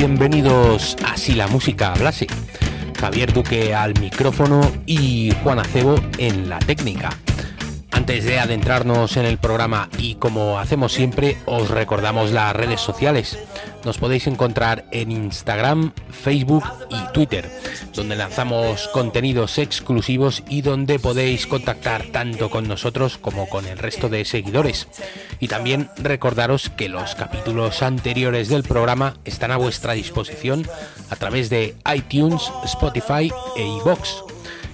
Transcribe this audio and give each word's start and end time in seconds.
Bienvenidos 0.00 0.96
a 1.04 1.18
Si 1.18 1.34
la 1.34 1.46
música 1.46 1.92
hablase. 1.92 2.26
Javier 2.98 3.34
Duque 3.34 3.74
al 3.74 3.92
micrófono 4.00 4.62
y 4.86 5.30
Juan 5.42 5.58
Acebo 5.58 5.96
en 6.16 6.48
la 6.48 6.58
técnica. 6.58 7.10
Antes 7.90 8.24
de 8.24 8.38
adentrarnos 8.38 9.18
en 9.18 9.26
el 9.26 9.36
programa 9.36 9.90
y 9.98 10.14
como 10.14 10.58
hacemos 10.58 10.94
siempre, 10.94 11.36
os 11.44 11.68
recordamos 11.68 12.30
las 12.30 12.56
redes 12.56 12.80
sociales. 12.80 13.38
Nos 13.84 13.98
podéis 13.98 14.26
encontrar 14.26 14.84
en 14.90 15.10
Instagram, 15.10 15.92
Facebook 16.10 16.64
y 16.90 17.12
Twitter, 17.12 17.50
donde 17.94 18.16
lanzamos 18.16 18.88
contenidos 18.88 19.58
exclusivos 19.58 20.42
y 20.48 20.62
donde 20.62 20.98
podéis 20.98 21.46
contactar 21.46 22.04
tanto 22.12 22.50
con 22.50 22.68
nosotros 22.68 23.18
como 23.18 23.48
con 23.48 23.66
el 23.66 23.78
resto 23.78 24.08
de 24.08 24.24
seguidores. 24.24 24.88
Y 25.40 25.48
también 25.48 25.88
recordaros 25.96 26.70
que 26.70 26.88
los 26.88 27.14
capítulos 27.14 27.82
anteriores 27.82 28.48
del 28.48 28.62
programa 28.62 29.16
están 29.24 29.50
a 29.50 29.56
vuestra 29.56 29.94
disposición 29.94 30.66
a 31.08 31.16
través 31.16 31.48
de 31.48 31.76
iTunes, 31.94 32.50
Spotify 32.64 33.32
e 33.56 33.66
iVoox. 33.66 34.29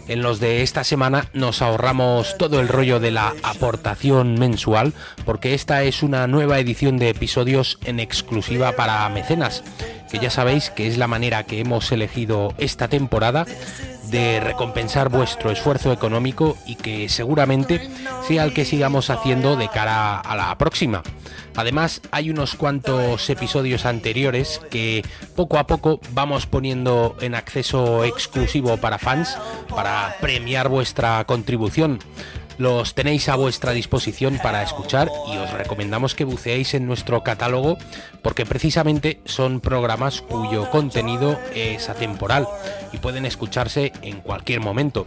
En 0.09 0.23
los 0.23 0.39
de 0.39 0.63
esta 0.63 0.85
semana 0.85 1.29
nos 1.33 1.63
ahorramos 1.63 2.39
todo 2.39 2.61
el 2.61 2.69
rollo 2.69 3.01
de 3.01 3.11
la 3.11 3.35
aportación 3.43 4.39
mensual 4.39 4.93
porque 5.25 5.53
esta 5.53 5.83
es 5.83 6.05
una 6.05 6.29
nueva 6.29 6.61
edición 6.61 6.97
de 6.99 7.09
episodios 7.09 7.79
en 7.85 7.99
exclusiva 7.99 8.73
para 8.73 9.09
mecenas, 9.09 9.65
que 10.11 10.21
ya 10.21 10.31
sabéis 10.31 10.71
que 10.71 10.87
es 10.87 10.97
la 10.97 11.09
manera 11.09 11.43
que 11.43 11.59
hemos 11.59 11.91
elegido 11.91 12.55
esta 12.59 12.87
temporada 12.87 13.47
de 14.11 14.41
recompensar 14.41 15.09
vuestro 15.09 15.51
esfuerzo 15.51 15.93
económico 15.93 16.57
y 16.67 16.77
que 16.77 17.09
seguramente 17.09 17.89
sea 18.27 18.45
el 18.45 18.53
que 18.53 18.65
sigamos 18.65 19.11
haciendo 19.11 19.57
de 19.57 19.69
cara 19.69 20.19
a 20.19 20.37
la 20.37 20.57
próxima. 20.59 21.03
Además, 21.57 22.03
hay 22.11 22.31
unos 22.31 22.55
cuantos 22.55 23.29
episodios 23.31 23.87
anteriores 23.87 24.61
que 24.71 25.03
poco 25.35 25.59
a 25.59 25.67
poco 25.67 26.01
vamos 26.13 26.47
poniendo 26.47 27.17
en 27.21 27.35
acceso 27.35 28.05
exclusivo 28.05 28.77
para 28.77 28.99
fans 28.99 29.39
para 29.75 30.17
premiar 30.21 30.69
vuestra 30.69 31.25
contribución. 31.25 31.99
Los 32.59 32.95
tenéis 32.95 33.29
a 33.29 33.37
vuestra 33.37 33.73
disposición 33.73 34.39
para 34.43 34.63
escuchar 34.63 35.11
y 35.31 35.37
os 35.37 35.53
recomendamos 35.53 36.15
que 36.15 36.25
buceéis 36.25 36.73
en 36.73 36.87
nuestro 36.87 37.23
catálogo 37.23 37.77
porque 38.23 38.47
precisamente 38.47 39.21
son 39.27 39.61
programas 39.61 40.23
cuyo 40.23 40.71
contenido 40.71 41.39
es 41.55 41.91
atemporal 41.91 42.49
y 42.93 42.99
pueden 42.99 43.27
escucharse 43.27 43.93
en 44.01 44.21
cualquier 44.21 44.61
momento. 44.61 45.07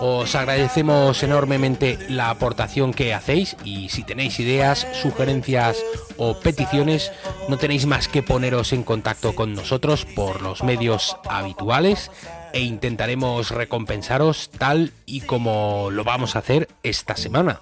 Os 0.00 0.34
agradecemos 0.34 1.22
enormemente 1.22 1.98
la 2.10 2.28
aportación 2.28 2.92
que 2.92 3.14
hacéis 3.14 3.56
y 3.64 3.88
si 3.88 4.02
tenéis 4.02 4.38
ideas, 4.38 4.86
sugerencias 4.92 5.78
o 6.18 6.38
peticiones, 6.38 7.12
no 7.48 7.56
tenéis 7.56 7.86
más 7.86 8.08
que 8.08 8.22
poneros 8.22 8.74
en 8.74 8.82
contacto 8.82 9.34
con 9.34 9.54
nosotros 9.54 10.04
por 10.04 10.42
los 10.42 10.62
medios 10.62 11.16
habituales 11.28 12.10
e 12.54 12.60
intentaremos 12.60 13.50
recompensaros 13.50 14.48
tal 14.56 14.92
y 15.04 15.22
como 15.22 15.90
lo 15.90 16.04
vamos 16.04 16.36
a 16.36 16.38
hacer 16.38 16.68
esta 16.82 17.16
semana. 17.16 17.60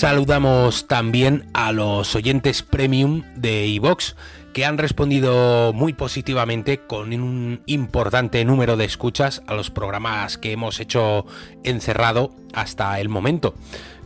Saludamos 0.00 0.86
también 0.86 1.44
a 1.52 1.72
los 1.72 2.14
oyentes 2.14 2.62
premium 2.62 3.22
de 3.36 3.66
iVox 3.66 4.16
que 4.54 4.64
han 4.64 4.78
respondido 4.78 5.74
muy 5.74 5.92
positivamente 5.92 6.78
con 6.78 7.12
un 7.12 7.60
importante 7.66 8.42
número 8.46 8.78
de 8.78 8.86
escuchas 8.86 9.42
a 9.46 9.52
los 9.52 9.70
programas 9.70 10.38
que 10.38 10.52
hemos 10.52 10.80
hecho 10.80 11.26
encerrado 11.64 12.34
hasta 12.54 12.98
el 12.98 13.10
momento. 13.10 13.54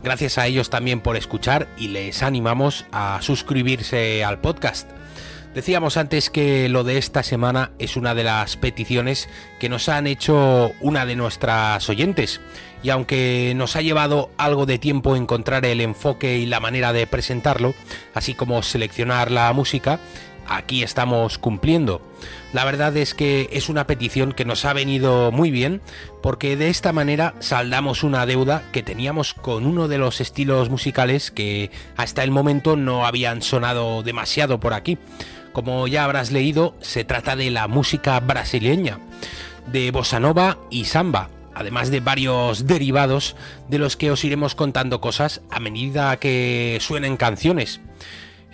Gracias 0.03 0.37
a 0.37 0.47
ellos 0.47 0.69
también 0.69 0.99
por 0.99 1.15
escuchar 1.15 1.69
y 1.77 1.87
les 1.87 2.23
animamos 2.23 2.85
a 2.91 3.19
suscribirse 3.21 4.21
al 4.25 4.41
podcast. 4.41 4.91
Decíamos 5.53 5.95
antes 5.95 6.29
que 6.29 6.67
lo 6.67 6.83
de 6.83 6.97
esta 6.97 7.23
semana 7.23 7.71
es 7.79 7.95
una 7.95 8.13
de 8.13 8.25
las 8.25 8.57
peticiones 8.57 9.29
que 9.61 9.69
nos 9.69 9.87
han 9.87 10.07
hecho 10.07 10.73
una 10.81 11.05
de 11.05 11.15
nuestras 11.15 11.87
oyentes 11.87 12.41
y 12.85 12.91
aunque 12.91 13.53
nos 13.55 13.75
ha 13.75 13.81
llevado 13.81 14.29
algo 14.37 14.67
de 14.67 14.77
tiempo 14.77 15.15
encontrar 15.15 15.65
el 15.65 15.81
enfoque 15.81 16.37
y 16.37 16.45
la 16.45 16.59
manera 16.59 16.93
de 16.93 17.07
presentarlo, 17.07 17.73
así 18.13 18.35
como 18.35 18.61
seleccionar 18.61 19.31
la 19.31 19.51
música, 19.53 19.99
aquí 20.47 20.83
estamos 20.83 21.39
cumpliendo. 21.39 21.99
La 22.53 22.63
verdad 22.63 22.95
es 22.95 23.15
que 23.15 23.49
es 23.51 23.69
una 23.69 23.87
petición 23.87 24.33
que 24.33 24.45
nos 24.45 24.65
ha 24.65 24.73
venido 24.73 25.31
muy 25.31 25.49
bien 25.49 25.81
porque 26.21 26.57
de 26.57 26.69
esta 26.69 26.93
manera 26.93 27.33
saldamos 27.39 28.03
una 28.03 28.27
deuda 28.27 28.61
que 28.71 28.83
teníamos 28.83 29.33
con 29.33 29.65
uno 29.65 29.87
de 29.87 29.97
los 29.97 30.21
estilos 30.21 30.69
musicales 30.69 31.31
que 31.31 31.71
hasta 31.97 32.23
el 32.23 32.29
momento 32.29 32.75
no 32.75 33.07
habían 33.07 33.41
sonado 33.41 34.03
demasiado 34.03 34.59
por 34.59 34.75
aquí. 34.75 34.99
Como 35.53 35.87
ya 35.87 36.03
habrás 36.03 36.31
leído, 36.31 36.75
se 36.81 37.03
trata 37.03 37.35
de 37.35 37.49
la 37.49 37.67
música 37.67 38.19
brasileña, 38.19 38.99
de 39.65 39.89
bossa 39.89 40.19
nova 40.19 40.59
y 40.69 40.85
samba, 40.85 41.29
además 41.55 41.89
de 41.89 42.01
varios 42.01 42.67
derivados 42.67 43.35
de 43.69 43.79
los 43.79 43.97
que 43.97 44.11
os 44.11 44.23
iremos 44.23 44.53
contando 44.53 45.01
cosas 45.01 45.41
a 45.49 45.59
medida 45.59 46.17
que 46.17 46.77
suenen 46.81 47.17
canciones. 47.17 47.81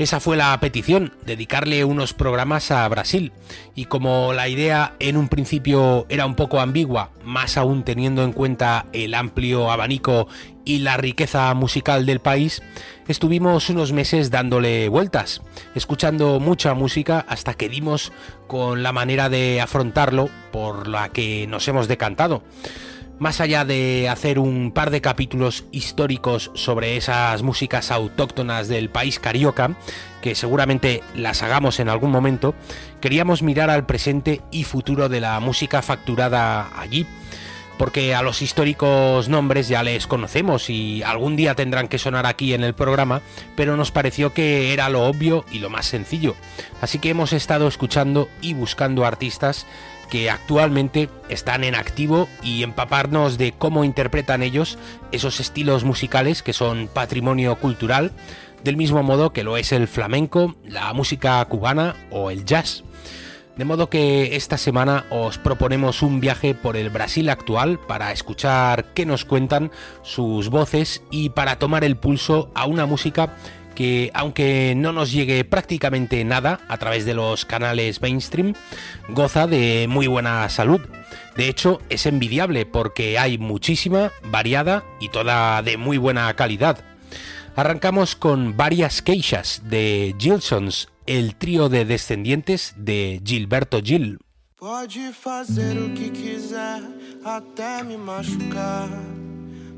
Esa 0.02 0.20
fue 0.20 0.36
la 0.36 0.60
petición, 0.60 1.14
dedicarle 1.28 1.86
unos 1.86 2.16
programas 2.16 2.72
a 2.72 2.88
Brasil. 2.88 3.34
Y 3.76 3.86
como 3.86 4.34
la 4.34 4.48
idea 4.48 4.96
en 4.98 5.16
un 5.16 5.28
principio 5.28 6.08
era 6.10 6.26
un 6.26 6.34
poco 6.34 6.60
ambigua, 6.60 7.12
más 7.24 7.56
aún 7.56 7.84
teniendo 7.84 8.24
en 8.24 8.34
cuenta 8.34 8.88
el 8.94 9.14
amplio 9.14 9.70
abanico 9.70 10.28
y 10.66 10.80
la 10.80 10.98
riqueza 10.98 11.54
musical 11.54 12.08
del 12.08 12.20
país, 12.20 12.64
estuvimos 13.08 13.70
unos 13.70 13.92
meses 13.92 14.32
dándole 14.32 14.90
vueltas, 14.90 15.44
escuchando 15.76 16.40
mucha 16.40 16.74
música 16.74 17.24
hasta 17.28 17.54
que 17.54 17.70
dimos 17.70 18.12
con 18.48 18.82
la 18.82 18.94
manera 18.94 19.30
de 19.30 19.62
afrontarlo 19.62 20.30
por 20.52 20.88
la 20.88 21.10
que 21.10 21.46
nos 21.48 21.68
hemos 21.68 21.88
decantado 21.88 22.42
más 23.22 23.40
allá 23.40 23.66
de 23.66 24.10
hacer 24.10 24.40
un 24.40 24.72
par 24.72 24.90
de 24.90 25.00
capítulos 25.00 25.66
históricos 25.72 26.50
sobre 26.56 26.98
esas 26.98 27.44
músicas 27.44 27.92
autóctonas 27.92 28.68
del 28.68 28.90
país 28.90 29.20
carioca, 29.20 29.76
que 30.24 30.34
seguramente 30.34 31.04
las 31.16 31.44
hagamos 31.44 31.80
en 31.80 31.88
algún 31.88 32.10
momento, 32.10 32.56
queríamos 33.00 33.44
mirar 33.44 33.70
al 33.70 33.86
presente 33.86 34.42
y 34.50 34.64
futuro 34.64 35.08
de 35.08 35.22
la 35.22 35.40
música 35.40 35.84
facturada 35.84 36.72
allí 36.76 37.06
porque 37.78 38.14
a 38.14 38.22
los 38.22 38.44
históricos 38.44 39.28
nombres 39.28 39.68
ya 39.68 39.82
les 39.82 40.06
conocemos 40.06 40.70
y 40.70 41.02
algún 41.02 41.36
día 41.36 41.56
tendrán 41.56 41.88
que 41.88 41.98
sonar 41.98 42.28
aquí 42.28 42.54
en 42.54 42.64
el 42.64 42.76
programa, 42.76 43.22
pero 43.56 43.76
nos 43.76 43.90
pareció 43.90 44.34
que 44.34 44.72
era 44.72 44.88
lo 44.90 45.06
obvio 45.06 45.46
y 45.52 45.58
lo 45.58 45.72
más 45.72 45.88
sencillo. 45.88 46.36
Así 46.80 47.00
que 47.00 47.10
hemos 47.10 47.34
estado 47.34 47.68
escuchando 47.68 48.30
y 48.40 48.54
buscando 48.54 49.04
artistas 49.04 49.66
que 50.12 50.30
actualmente 50.30 51.10
están 51.30 51.64
en 51.64 51.74
activo 51.74 52.28
y 52.44 52.64
empaparnos 52.64 53.38
de 53.38 53.54
cómo 53.54 53.86
interpretan 53.86 54.44
ellos 54.44 54.78
esos 55.14 55.40
estilos 55.40 55.86
musicales 55.86 56.44
que 56.44 56.52
son 56.52 56.90
patrimonio 56.94 57.56
cultural, 57.56 58.12
del 58.62 58.76
mismo 58.76 59.02
modo 59.04 59.32
que 59.32 59.44
lo 59.44 59.56
es 59.56 59.72
el 59.72 59.88
flamenco, 59.88 60.54
la 60.66 60.92
música 60.92 61.44
cubana 61.46 61.96
o 62.12 62.30
el 62.30 62.44
jazz. 62.44 62.84
De 63.56 63.64
modo 63.64 63.90
que 63.90 64.36
esta 64.36 64.58
semana 64.58 65.06
os 65.12 65.38
proponemos 65.38 66.02
un 66.02 66.20
viaje 66.20 66.56
por 66.56 66.76
el 66.76 66.90
Brasil 66.90 67.30
actual 67.30 67.80
para 67.80 68.12
escuchar 68.12 68.94
qué 68.94 69.06
nos 69.06 69.24
cuentan 69.24 69.72
sus 70.04 70.50
voces 70.50 71.04
y 71.10 71.30
para 71.30 71.58
tomar 71.58 71.86
el 71.86 71.96
pulso 71.96 72.52
a 72.54 72.66
una 72.66 72.86
música 72.86 73.34
que 73.76 74.12
aunque 74.14 74.74
no 74.76 74.92
nos 74.92 75.12
llegue 75.12 75.44
prácticamente 75.44 76.24
nada 76.24 76.60
a 76.68 76.78
través 76.78 77.06
de 77.06 77.14
los 77.14 77.46
canales 77.46 78.02
mainstream, 78.02 78.54
goza 79.10 79.48
de 79.48 79.88
muy 79.90 80.08
buena 80.08 80.48
salud. 80.50 80.82
De 81.36 81.48
hecho, 81.48 81.82
es 81.90 82.06
envidiable 82.06 82.66
porque 82.66 83.18
hay 83.18 83.38
muchísima, 83.38 84.12
variada 84.26 84.84
y 85.00 85.10
toda 85.10 85.62
de 85.62 85.78
muy 85.78 85.98
buena 85.98 86.34
calidad. 86.36 86.84
Arrancamos 87.56 88.16
con 88.16 88.56
varias 88.56 89.02
queixas 89.02 89.62
de 89.66 90.16
Gilsons, 90.18 90.90
el 91.06 91.36
trío 91.36 91.70
de 91.70 91.86
descendientes 91.86 92.74
de 92.78 93.22
Gilberto 93.26 93.82
Gil. 93.82 94.20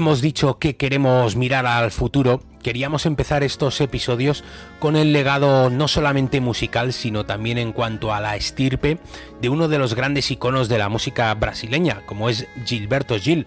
Hemos 0.00 0.22
dicho 0.22 0.58
que 0.58 0.76
queremos 0.76 1.36
mirar 1.36 1.66
al 1.66 1.90
futuro, 1.90 2.40
queríamos 2.62 3.04
empezar 3.04 3.42
estos 3.42 3.82
episodios 3.82 4.44
con 4.78 4.96
el 4.96 5.12
legado 5.12 5.68
no 5.68 5.88
solamente 5.88 6.40
musical, 6.40 6.94
sino 6.94 7.26
también 7.26 7.58
en 7.58 7.72
cuanto 7.72 8.10
a 8.10 8.18
la 8.18 8.34
estirpe 8.34 8.96
de 9.42 9.48
uno 9.50 9.68
de 9.68 9.78
los 9.78 9.94
grandes 9.94 10.30
iconos 10.30 10.70
de 10.70 10.78
la 10.78 10.88
música 10.88 11.34
brasileña, 11.34 12.00
como 12.06 12.30
es 12.30 12.46
Gilberto 12.64 13.18
Gil. 13.18 13.46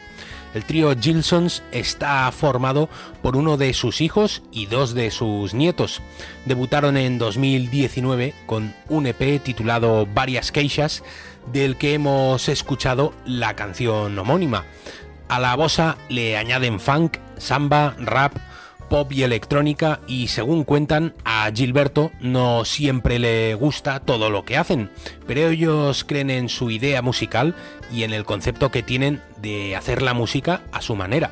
El 0.53 0.63
trío 0.63 0.95
Gilsons 0.95 1.63
está 1.71 2.31
formado 2.31 2.87
por 3.23 3.35
uno 3.35 3.57
de 3.57 3.73
sus 3.73 3.99
hijos 3.99 4.43
y 4.51 4.67
dos 4.67 4.93
de 4.93 5.09
sus 5.09 5.55
nietos. 5.55 6.03
Debutaron 6.45 6.97
en 6.97 7.17
2019 7.17 8.35
con 8.45 8.75
un 8.89 9.07
EP 9.07 9.41
titulado 9.41 10.05
Varias 10.05 10.51
Queixas, 10.51 11.01
del 11.51 11.75
que 11.75 11.95
hemos 11.95 12.47
escuchado 12.47 13.13
la 13.25 13.55
canción 13.55 14.17
homónima. 14.17 14.65
A 15.33 15.39
la 15.39 15.55
bossa 15.55 15.97
le 16.09 16.37
añaden 16.37 16.79
funk, 16.79 17.17
samba, 17.39 17.95
rap, 17.97 18.37
pop 18.87 19.11
y 19.11 19.23
electrónica 19.23 19.99
y 20.05 20.27
según 20.27 20.63
cuentan 20.63 21.15
a 21.25 21.49
Gilberto 21.51 22.11
no 22.19 22.65
siempre 22.65 23.17
le 23.17 23.55
gusta 23.55 23.99
todo 23.99 24.29
lo 24.29 24.45
que 24.45 24.57
hacen, 24.57 24.91
pero 25.25 25.49
ellos 25.49 26.03
creen 26.03 26.29
en 26.29 26.49
su 26.49 26.69
idea 26.69 27.01
musical 27.01 27.55
y 27.91 28.03
en 28.03 28.13
el 28.13 28.25
concepto 28.25 28.69
que 28.69 28.83
tienen 28.83 29.23
de 29.37 29.75
hacer 29.75 30.03
la 30.03 30.13
música 30.13 30.61
a 30.71 30.83
su 30.83 30.95
manera. 30.95 31.31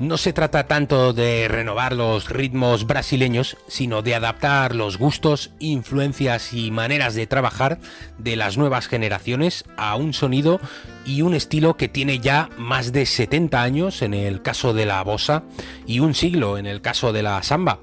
No 0.00 0.16
se 0.16 0.32
trata 0.32 0.66
tanto 0.66 1.12
de 1.12 1.46
renovar 1.46 1.92
los 1.92 2.30
ritmos 2.30 2.86
brasileños, 2.86 3.58
sino 3.68 4.00
de 4.00 4.14
adaptar 4.14 4.74
los 4.74 4.96
gustos, 4.96 5.50
influencias 5.58 6.54
y 6.54 6.70
maneras 6.70 7.14
de 7.14 7.26
trabajar 7.26 7.78
de 8.16 8.34
las 8.34 8.56
nuevas 8.56 8.88
generaciones 8.88 9.62
a 9.76 9.96
un 9.96 10.14
sonido 10.14 10.58
y 11.04 11.20
un 11.20 11.34
estilo 11.34 11.76
que 11.76 11.88
tiene 11.88 12.18
ya 12.18 12.48
más 12.56 12.92
de 12.92 13.04
70 13.04 13.62
años 13.62 14.00
en 14.00 14.14
el 14.14 14.40
caso 14.40 14.72
de 14.72 14.86
la 14.86 15.02
bossa 15.02 15.42
y 15.86 16.00
un 16.00 16.14
siglo 16.14 16.56
en 16.56 16.66
el 16.66 16.80
caso 16.80 17.12
de 17.12 17.22
la 17.22 17.42
samba. 17.42 17.80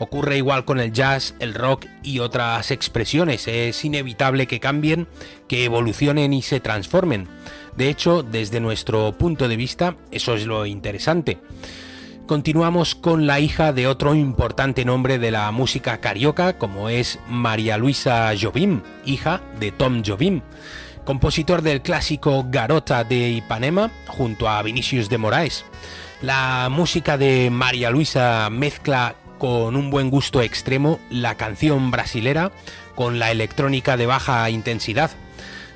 Ocurre 0.00 0.38
igual 0.38 0.64
con 0.64 0.80
el 0.80 0.94
jazz, 0.94 1.34
el 1.40 1.52
rock 1.52 1.84
y 2.02 2.20
otras 2.20 2.70
expresiones. 2.70 3.46
Es 3.46 3.84
inevitable 3.84 4.46
que 4.46 4.58
cambien, 4.58 5.06
que 5.46 5.64
evolucionen 5.64 6.32
y 6.32 6.40
se 6.40 6.58
transformen. 6.58 7.28
De 7.76 7.90
hecho, 7.90 8.22
desde 8.22 8.60
nuestro 8.60 9.12
punto 9.12 9.46
de 9.46 9.56
vista, 9.56 9.96
eso 10.10 10.34
es 10.34 10.46
lo 10.46 10.64
interesante. 10.64 11.36
Continuamos 12.26 12.94
con 12.94 13.26
la 13.26 13.40
hija 13.40 13.74
de 13.74 13.88
otro 13.88 14.14
importante 14.14 14.86
nombre 14.86 15.18
de 15.18 15.32
la 15.32 15.50
música 15.50 15.98
carioca, 15.98 16.56
como 16.56 16.88
es 16.88 17.18
María 17.28 17.76
Luisa 17.76 18.32
Jobim, 18.40 18.80
hija 19.04 19.42
de 19.58 19.70
Tom 19.70 20.02
Jobim, 20.02 20.40
compositor 21.04 21.60
del 21.60 21.82
clásico 21.82 22.46
Garota 22.48 23.04
de 23.04 23.28
Ipanema, 23.32 23.90
junto 24.06 24.48
a 24.48 24.62
Vinicius 24.62 25.10
de 25.10 25.18
Moraes. 25.18 25.66
La 26.22 26.68
música 26.70 27.16
de 27.16 27.48
María 27.50 27.90
Luisa 27.90 28.48
mezcla 28.50 29.16
con 29.40 29.74
un 29.74 29.90
buen 29.90 30.10
gusto 30.10 30.42
extremo 30.42 31.00
la 31.10 31.34
canción 31.36 31.90
brasilera 31.90 32.52
con 32.94 33.18
la 33.18 33.30
electrónica 33.32 33.96
de 33.96 34.04
baja 34.04 34.48
intensidad. 34.50 35.10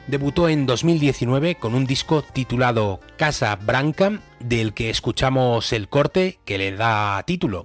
Debutó 0.06 0.50
en 0.50 0.66
2019 0.66 1.54
con 1.54 1.74
un 1.74 1.86
disco 1.86 2.22
titulado 2.22 3.00
Casa 3.16 3.56
Branca, 3.56 4.20
del 4.38 4.74
que 4.74 4.90
escuchamos 4.90 5.72
el 5.72 5.88
corte 5.88 6.38
que 6.44 6.58
le 6.58 6.72
da 6.72 7.22
título. 7.24 7.64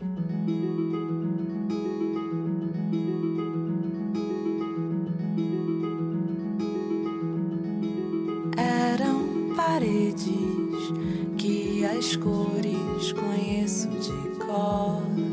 Paredes 9.57 10.25
que 11.37 11.85
de. 14.47 15.28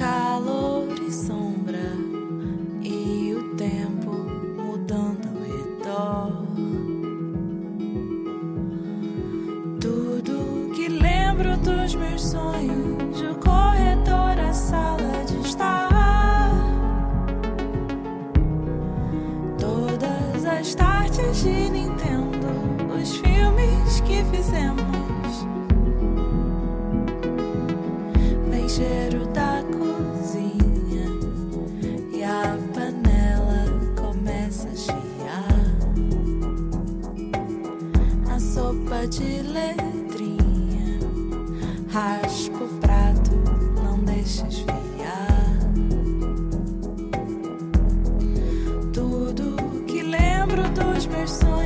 calor 0.00 0.88
e 1.06 1.12
sombra 1.12 1.92
e 2.82 3.34
o 3.34 3.54
tempo 3.54 4.10
mudando 4.56 5.28
ao 5.28 5.34
redor. 5.44 6.46
Tudo 9.78 10.72
que 10.74 10.88
lembro 10.88 11.54
dos 11.58 11.94
meus 11.96 12.22
sonhos, 12.22 13.20
o 13.20 13.34
corredor, 13.40 14.40
a 14.40 14.54
sala 14.54 15.22
de 15.26 15.38
estar. 15.46 16.50
Todas 19.58 20.46
as 20.46 20.74
tardes 20.74 21.42
de 21.42 21.68
Nintendo, 21.68 22.48
os 22.98 23.16
filmes 23.18 24.00
que 24.00 24.24
fizemos. 24.34 24.80
Deixei 28.50 29.09
dos 51.20 51.42
meus 51.42 51.59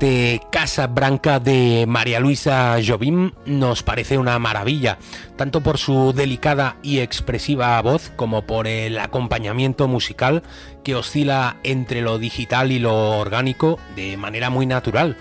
Este 0.00 0.40
Casa 0.52 0.86
Branca 0.86 1.40
de 1.40 1.84
María 1.88 2.20
Luisa 2.20 2.76
Jobim 2.86 3.32
nos 3.46 3.82
parece 3.82 4.16
una 4.16 4.38
maravilla, 4.38 4.96
tanto 5.34 5.60
por 5.60 5.76
su 5.76 6.12
delicada 6.12 6.76
y 6.84 7.00
expresiva 7.00 7.82
voz 7.82 8.12
como 8.14 8.42
por 8.42 8.68
el 8.68 8.96
acompañamiento 9.00 9.88
musical 9.88 10.44
que 10.84 10.94
oscila 10.94 11.56
entre 11.64 12.00
lo 12.00 12.18
digital 12.18 12.70
y 12.70 12.78
lo 12.78 13.18
orgánico 13.18 13.80
de 13.96 14.16
manera 14.16 14.50
muy 14.50 14.66
natural. 14.66 15.16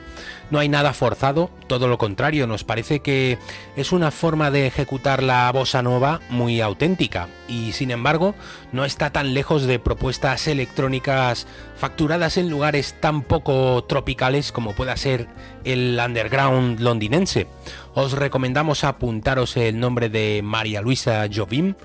No 0.50 0.60
hay 0.60 0.70
nada 0.70 0.94
forzado, 0.94 1.50
todo 1.68 1.90
lo 1.90 1.98
contrario, 1.98 2.48
nos 2.48 2.64
parece 2.64 3.02
que 3.02 3.38
es 3.76 3.92
una 3.92 4.12
forma 4.12 4.50
de 4.50 4.66
ejecutar 4.66 5.22
la 5.22 5.52
bossa 5.52 5.82
nova 5.82 6.22
muy 6.30 6.62
auténtica 6.62 7.28
y 7.50 7.74
sin 7.74 7.92
embargo 7.92 8.34
no 8.72 8.86
está 8.86 9.10
tan 9.10 9.34
lejos 9.34 9.64
de 9.64 9.80
propuestas 9.80 10.48
electrónicas 10.48 11.48
facturadas 11.76 12.38
en 12.38 12.50
lugares 12.50 12.96
tan 13.02 13.24
poco 13.24 13.84
tropicales 13.84 14.54
como 14.54 14.74
pueda 14.74 14.96
ser 14.96 15.28
el 15.66 16.00
underground 16.04 16.80
londinense. 16.80 17.48
Os 17.94 18.14
recomendamos 18.14 18.86
apuntaros 18.86 19.58
el 19.58 19.80
nombre 19.80 20.08
de 20.08 20.42
María 20.44 20.82
Luisa 20.82 21.28
Jovim 21.34 21.76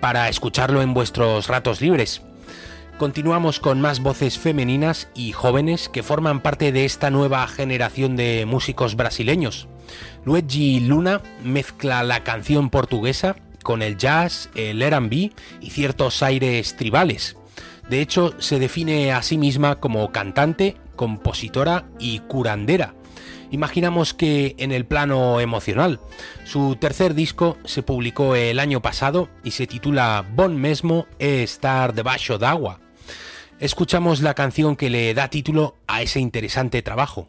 para 0.00 0.28
escucharlo 0.28 0.82
en 0.82 0.92
vuestros 0.92 1.48
ratos 1.48 1.80
libres. 1.80 2.20
Continuamos 2.98 3.58
con 3.58 3.80
más 3.80 3.98
voces 3.98 4.38
femeninas 4.38 5.08
y 5.16 5.32
jóvenes 5.32 5.88
que 5.88 6.04
forman 6.04 6.40
parte 6.40 6.70
de 6.70 6.84
esta 6.84 7.10
nueva 7.10 7.44
generación 7.48 8.14
de 8.14 8.46
músicos 8.46 8.94
brasileños. 8.94 9.66
Luigi 10.24 10.78
Luna 10.78 11.20
mezcla 11.42 12.04
la 12.04 12.22
canción 12.22 12.70
portuguesa 12.70 13.34
con 13.64 13.82
el 13.82 13.96
jazz, 13.96 14.48
el 14.54 14.80
R&B 14.80 15.32
y 15.60 15.70
ciertos 15.70 16.22
aires 16.22 16.76
tribales. 16.76 17.36
De 17.90 18.00
hecho, 18.00 18.32
se 18.38 18.60
define 18.60 19.12
a 19.12 19.22
sí 19.22 19.38
misma 19.38 19.80
como 19.80 20.12
cantante, 20.12 20.76
compositora 20.94 21.86
y 21.98 22.20
curandera. 22.20 22.94
Imaginamos 23.50 24.14
que 24.14 24.54
en 24.58 24.70
el 24.70 24.86
plano 24.86 25.40
emocional. 25.40 25.98
Su 26.44 26.76
tercer 26.76 27.14
disco 27.14 27.58
se 27.64 27.82
publicó 27.82 28.36
el 28.36 28.60
año 28.60 28.80
pasado 28.80 29.28
y 29.42 29.50
se 29.50 29.66
titula 29.66 30.24
Bon 30.34 30.56
mesmo 30.56 31.06
e 31.18 31.42
estar 31.42 31.92
debajo 31.92 32.38
d'agua. 32.38 32.83
Escuchamos 33.60 34.20
la 34.20 34.34
canción 34.34 34.76
que 34.76 34.90
le 34.90 35.14
da 35.14 35.28
título 35.28 35.76
a 35.86 36.02
ese 36.02 36.20
interesante 36.20 36.82
trabajo. 36.82 37.26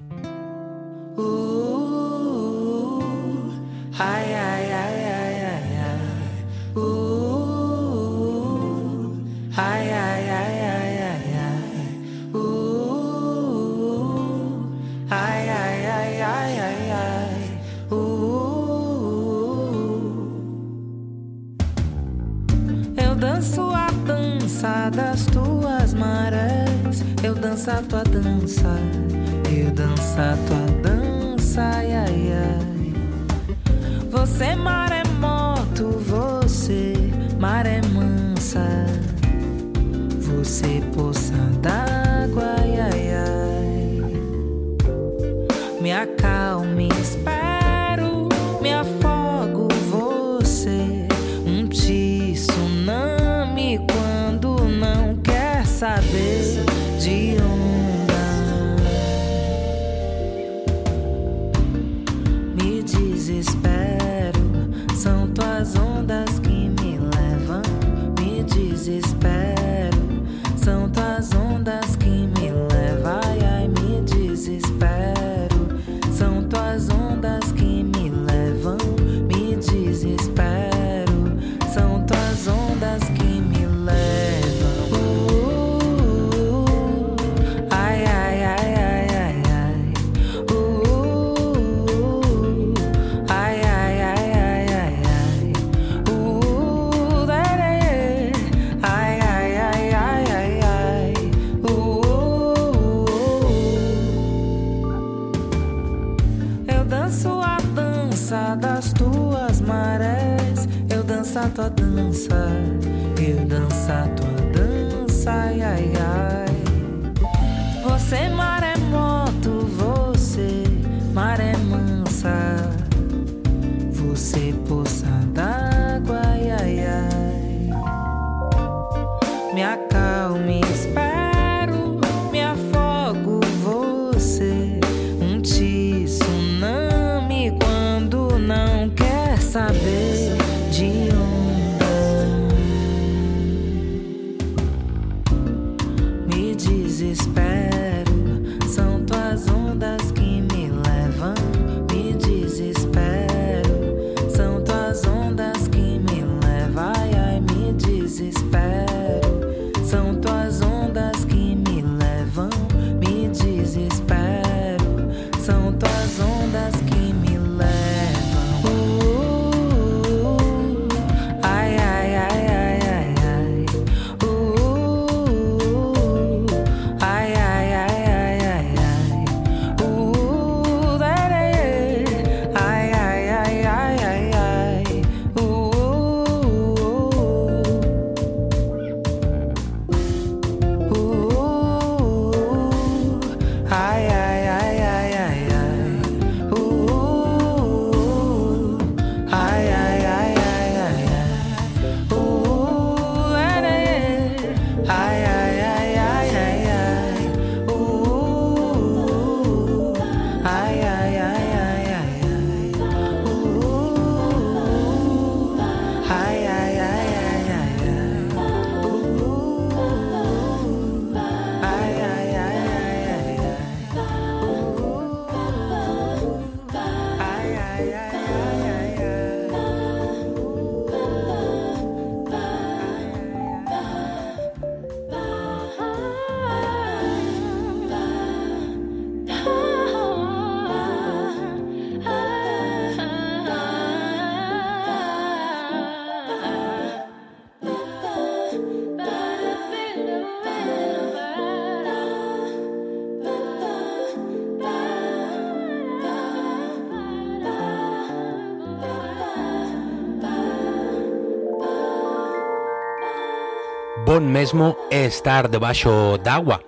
Bon 264.16 264.32
mesmo 264.32 264.78
é 264.90 265.04
estar 265.04 265.50
debaixo 265.50 266.18
d'agua. 266.24 266.64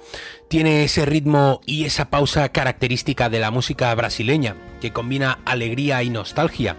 Tiene 0.50 0.84
ese 0.84 1.06
ritmo 1.06 1.62
y 1.66 1.86
esa 1.86 2.10
pausa 2.10 2.50
característica 2.50 3.30
de 3.30 3.40
la 3.40 3.52
música 3.52 3.96
brasileña, 3.96 4.58
que 4.82 4.92
combina 4.92 5.40
alegría 5.46 6.04
y 6.04 6.10
nostalgia, 6.10 6.76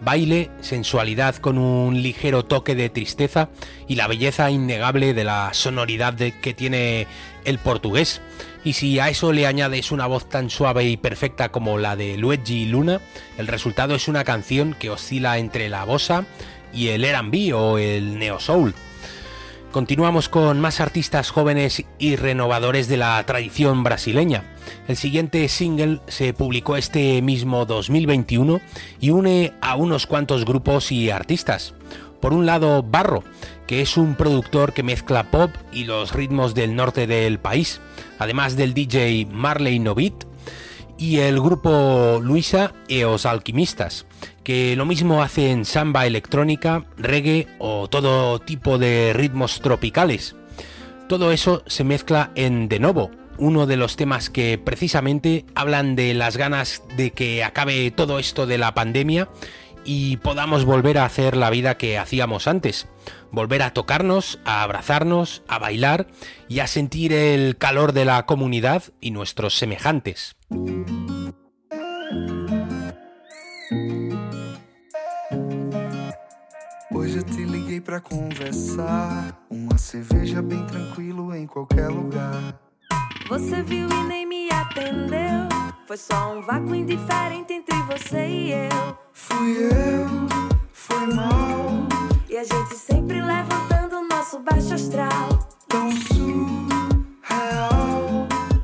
baile, 0.00 0.48
sensualidad 0.60 1.34
con 1.34 1.58
un 1.58 2.00
ligero 2.00 2.44
toque 2.44 2.76
de 2.76 2.88
tristeza 2.88 3.48
y 3.88 3.96
la 3.96 4.06
belleza 4.06 4.48
innegable 4.48 5.12
de 5.12 5.24
la 5.24 5.50
sonoridad 5.54 6.12
de- 6.12 6.38
que 6.38 6.54
tiene 6.54 7.08
el 7.44 7.58
portugués. 7.58 8.20
Y 8.62 8.74
si 8.74 9.00
a 9.00 9.08
eso 9.08 9.32
le 9.32 9.48
añades 9.48 9.90
una 9.90 10.06
voz 10.06 10.28
tan 10.28 10.50
suave 10.50 10.84
y 10.84 10.96
perfecta 10.96 11.48
como 11.48 11.78
la 11.78 11.96
de 11.96 12.16
Luigi 12.16 12.66
Luna, 12.66 13.00
el 13.38 13.48
resultado 13.48 13.96
es 13.96 14.06
una 14.06 14.22
canción 14.22 14.76
que 14.78 14.88
oscila 14.88 15.38
entre 15.38 15.68
la 15.68 15.82
bossa 15.82 16.26
y 16.72 16.90
el 16.90 17.04
R&B 17.04 17.52
o 17.54 17.78
el 17.78 18.20
neo 18.20 18.38
soul. 18.38 18.72
Continuamos 19.72 20.28
con 20.28 20.60
más 20.60 20.80
artistas 20.80 21.30
jóvenes 21.30 21.82
y 21.98 22.16
renovadores 22.16 22.88
de 22.88 22.98
la 22.98 23.24
tradición 23.24 23.82
brasileña. 23.82 24.44
El 24.86 24.98
siguiente 24.98 25.48
single 25.48 26.00
se 26.08 26.34
publicó 26.34 26.76
este 26.76 27.22
mismo 27.22 27.64
2021 27.64 28.60
y 29.00 29.10
une 29.10 29.54
a 29.62 29.76
unos 29.76 30.06
cuantos 30.06 30.44
grupos 30.44 30.92
y 30.92 31.08
artistas. 31.08 31.72
Por 32.20 32.34
un 32.34 32.44
lado, 32.44 32.82
Barro, 32.82 33.24
que 33.66 33.80
es 33.80 33.96
un 33.96 34.14
productor 34.14 34.74
que 34.74 34.82
mezcla 34.82 35.30
pop 35.30 35.50
y 35.72 35.84
los 35.84 36.12
ritmos 36.12 36.54
del 36.54 36.76
norte 36.76 37.06
del 37.06 37.38
país, 37.38 37.80
además 38.18 38.56
del 38.56 38.74
DJ 38.74 39.26
Marley 39.30 39.78
Novit 39.78 40.26
y 41.02 41.18
el 41.18 41.40
grupo 41.40 42.20
Luisa 42.22 42.74
e 42.86 43.02
os 43.04 43.26
Alquimistas, 43.26 44.06
que 44.44 44.76
lo 44.76 44.86
mismo 44.86 45.20
hacen 45.20 45.64
samba 45.64 46.06
electrónica, 46.06 46.86
reggae 46.96 47.48
o 47.58 47.90
todo 47.90 48.38
tipo 48.38 48.78
de 48.78 49.10
ritmos 49.12 49.58
tropicales. 49.58 50.36
Todo 51.08 51.32
eso 51.32 51.64
se 51.66 51.82
mezcla 51.82 52.30
en 52.36 52.68
De 52.68 52.78
Novo, 52.78 53.10
uno 53.36 53.66
de 53.66 53.76
los 53.76 53.96
temas 53.96 54.30
que 54.30 54.58
precisamente 54.58 55.44
hablan 55.56 55.96
de 55.96 56.14
las 56.14 56.36
ganas 56.36 56.84
de 56.96 57.10
que 57.10 57.42
acabe 57.42 57.90
todo 57.90 58.20
esto 58.20 58.46
de 58.46 58.58
la 58.58 58.72
pandemia 58.72 59.26
y 59.84 60.16
podamos 60.18 60.64
volver 60.64 60.98
a 60.98 61.04
hacer 61.04 61.36
la 61.36 61.50
vida 61.50 61.76
que 61.76 61.98
hacíamos 61.98 62.46
antes. 62.46 62.88
Volver 63.30 63.62
a 63.62 63.72
tocarnos, 63.72 64.38
a 64.44 64.62
abrazarnos, 64.62 65.42
a 65.48 65.58
bailar 65.58 66.06
y 66.48 66.60
a 66.60 66.66
sentir 66.66 67.12
el 67.12 67.56
calor 67.56 67.92
de 67.92 68.04
la 68.04 68.24
comunidad 68.26 68.84
y 69.00 69.10
nuestros 69.10 69.56
semejantes. 69.56 70.36
Hoje 76.94 77.22
te 77.22 77.46
liguei 77.46 77.80
pra 77.80 78.00
conversar. 78.00 79.46
Uma 79.50 79.78
cerveja 79.78 80.42
bem 80.42 80.64
tranquilo 80.66 81.34
em 81.34 81.46
qualquer 81.46 81.88
lugar. 81.88 82.60
Você 83.28 83.62
viu 83.62 83.88
e 83.88 84.04
nem 84.04 84.26
me 84.26 84.48
atendeu. 84.52 85.71
Foi 85.92 85.98
só 85.98 86.32
um 86.34 86.40
vácuo 86.40 86.74
indiferente 86.74 87.52
entre 87.52 87.76
você 87.82 88.26
e 88.26 88.52
eu. 88.52 88.96
Fui 89.12 89.66
eu, 89.66 90.08
foi 90.72 91.06
mal, 91.14 91.86
E 92.30 92.38
a 92.38 92.44
gente 92.44 92.74
sempre 92.78 93.20
levantando 93.20 93.98
o 93.98 94.08
nosso 94.08 94.38
baixo 94.38 94.72
astral. 94.72 95.38
tão 95.68 95.92
surreal. 95.92 96.56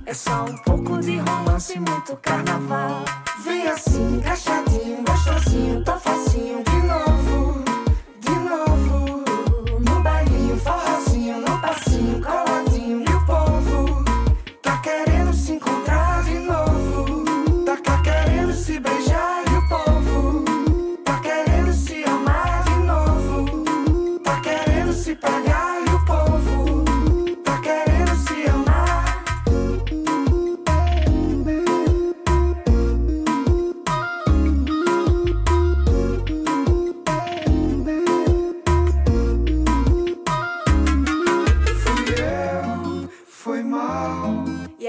É 0.06 0.14
só 0.14 0.46
um 0.46 0.56
pouco 0.56 0.96
de 1.00 1.18
romance 1.18 1.76
e 1.76 1.80
muito 1.80 2.16
carnaval. 2.16 3.04
Vem 3.44 3.68
assim, 3.68 4.16
encaixadinho, 4.16 5.04
gostosinho, 5.04 5.84
tão 5.84 6.00
facinho. 6.00 6.77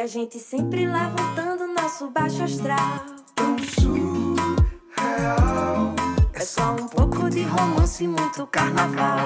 Gente 0.10 0.40
sempre 0.40 0.88
levantando 0.88 1.68
nosso 1.68 2.10
baixo 2.10 2.42
astral. 2.44 3.06
Tão 3.36 3.56
surreal. 3.60 4.34
É 6.34 6.40
só 6.40 6.72
um 6.72 6.88
pouco 6.88 7.30
de 7.30 7.44
romance 7.44 8.04
e 8.04 8.08
muito 8.08 8.48
carnaval. 8.48 9.20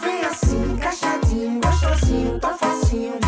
Vem 0.00 0.24
assim, 0.24 0.72
encaixadinho, 0.72 1.60
gostosinho, 1.60 2.40
tão 2.40 2.58
facinho. 2.58 3.23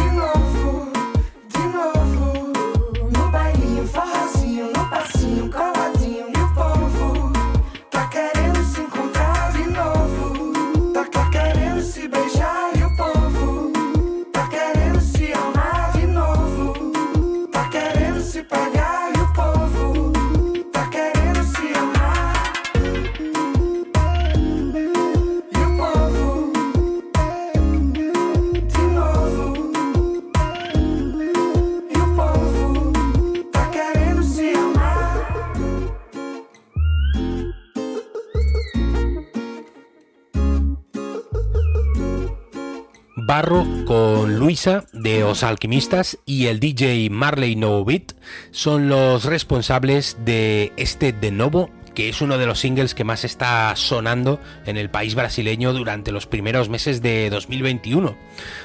Barro 43.36 43.66
con 43.84 44.38
Luisa 44.38 44.84
de 44.94 45.22
Os 45.22 45.42
Alquimistas 45.42 46.16
y 46.24 46.46
el 46.46 46.58
DJ 46.58 47.10
Marley 47.10 47.54
No 47.54 47.84
Beat 47.84 48.14
son 48.50 48.88
los 48.88 49.26
responsables 49.26 50.16
de 50.24 50.72
este 50.78 51.12
de 51.12 51.30
Novo, 51.32 51.68
que 51.94 52.08
es 52.08 52.22
uno 52.22 52.38
de 52.38 52.46
los 52.46 52.60
singles 52.60 52.94
que 52.94 53.04
más 53.04 53.24
está 53.26 53.76
sonando 53.76 54.40
en 54.64 54.78
el 54.78 54.88
país 54.88 55.14
brasileño 55.14 55.74
durante 55.74 56.12
los 56.12 56.26
primeros 56.26 56.70
meses 56.70 57.02
de 57.02 57.28
2021. 57.28 58.16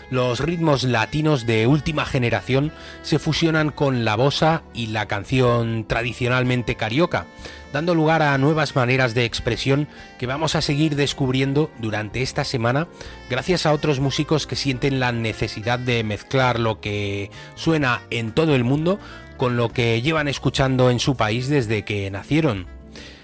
Los 0.10 0.40
ritmos 0.40 0.86
latinos 0.86 1.46
de 1.46 1.68
última 1.68 2.06
generación 2.06 2.72
se 3.02 3.20
fusionan 3.20 3.72
con 3.72 4.06
la 4.06 4.16
bossa 4.16 4.64
y 4.74 4.88
la 4.88 5.06
canción 5.06 5.84
tradicionalmente 5.86 6.76
carioca, 6.76 7.26
dando 7.74 7.96
lugar 7.96 8.22
a 8.22 8.38
nuevas 8.38 8.76
maneras 8.76 9.14
de 9.14 9.26
expresión 9.26 9.88
que 10.20 10.28
vamos 10.28 10.56
a 10.56 10.62
seguir 10.62 10.96
descubriendo 10.96 11.72
durante 11.80 12.22
esta 12.22 12.44
semana 12.44 12.88
gracias 13.30 13.66
a 13.66 13.74
otros 13.74 14.00
músicos 14.00 14.48
que 14.48 14.56
sienten 14.56 15.00
la 15.00 15.12
necesidad 15.12 15.80
de 15.80 16.04
mezclar 16.04 16.60
lo 16.60 16.80
que 16.82 17.32
suena 17.56 18.02
en 18.10 18.32
todo 18.32 18.56
el 18.56 18.64
mundo 18.64 19.00
con 19.38 19.58
lo 19.58 19.70
que 19.70 20.02
llevan 20.02 20.28
escuchando 20.28 20.90
en 20.92 21.00
su 21.00 21.16
país 21.16 21.48
desde 21.50 21.84
que 21.84 22.12
nacieron. 22.12 22.68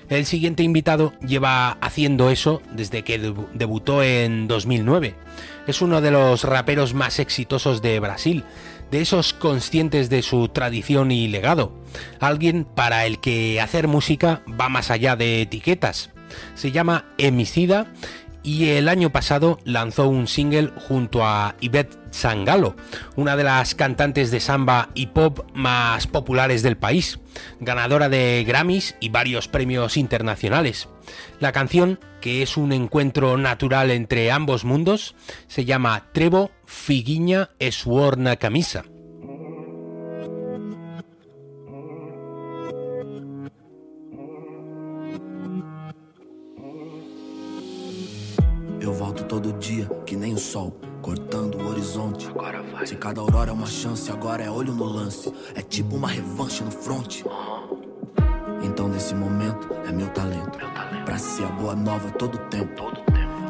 El 0.09 0.25
siguiente 0.25 0.63
invitado 0.63 1.13
lleva 1.19 1.71
haciendo 1.81 2.29
eso 2.29 2.61
desde 2.71 3.03
que 3.03 3.21
debu- 3.21 3.47
debutó 3.53 4.01
en 4.03 4.47
2009. 4.47 5.15
Es 5.67 5.81
uno 5.81 5.99
de 5.99 6.11
los 6.11 6.45
raperos 6.45 6.93
más 6.93 7.19
exitosos 7.19 7.81
de 7.81 7.99
Brasil, 7.99 8.45
de 8.91 9.01
esos 9.01 9.33
conscientes 9.33 10.09
de 10.09 10.21
su 10.21 10.49
tradición 10.49 11.11
y 11.11 11.27
legado. 11.27 11.73
Alguien 12.19 12.65
para 12.65 13.05
el 13.05 13.19
que 13.19 13.61
hacer 13.61 13.87
música 13.87 14.41
va 14.59 14.69
más 14.69 14.91
allá 14.91 15.15
de 15.15 15.41
etiquetas. 15.41 16.11
Se 16.55 16.71
llama 16.71 17.05
Emicida 17.17 17.87
y 18.43 18.69
el 18.69 18.87
año 18.87 19.11
pasado 19.11 19.59
lanzó 19.65 20.07
un 20.07 20.27
single 20.27 20.71
junto 20.87 21.25
a 21.25 21.55
Yvette 21.59 21.97
Sangalo, 22.11 22.77
una 23.17 23.35
de 23.35 23.43
las 23.43 23.75
cantantes 23.75 24.31
de 24.31 24.39
samba 24.39 24.89
y 24.93 25.07
pop 25.07 25.39
más 25.53 26.07
populares 26.07 26.63
del 26.63 26.77
país, 26.77 27.19
ganadora 27.59 28.07
de 28.07 28.45
Grammys 28.47 28.95
y 29.01 29.09
varios 29.09 29.49
premios 29.49 29.97
internacionales. 29.97 30.87
La 31.41 31.51
canción, 31.51 31.99
que 32.27 32.41
es 32.41 32.57
un 32.57 32.73
encuentro 32.73 33.37
natural 33.37 33.89
entre 33.89 34.31
ambos 34.33 34.65
mundos, 34.65 35.15
se 35.47 35.63
llama 35.63 36.11
Trevo 36.11 36.51
Figuinha 36.65 37.51
e 37.57 37.71
Suor 37.71 38.17
na 38.17 38.35
Camisa. 38.35 38.83
Eu 48.81 48.93
volto 48.93 49.23
todo 49.23 49.53
dia, 49.53 49.89
que 50.05 50.17
nem 50.17 50.33
o 50.33 50.37
sol, 50.37 50.77
cortando 51.01 51.55
o 51.61 51.69
horizonte. 51.69 52.27
Se 52.85 52.97
cada 52.97 53.21
aurora 53.21 53.51
é 53.51 53.53
uma 53.53 53.67
chance, 53.67 54.11
agora 54.11 54.43
é 54.43 54.51
olho 54.51 54.73
no 54.73 54.83
lance. 54.83 55.31
É 55.55 55.61
tipo 55.61 55.95
uma 55.95 56.09
revanche 56.09 56.61
no 56.61 56.71
front. 56.71 57.23
Então 58.77 58.87
nesse 58.87 59.15
momento 59.15 59.69
é 59.87 59.91
meu 59.91 60.05
talento. 60.09 60.59
Pra 61.03 61.17
ser 61.17 61.45
a 61.45 61.47
boa 61.47 61.75
nova 61.75 62.11
todo 62.11 62.37
tempo. 62.37 62.83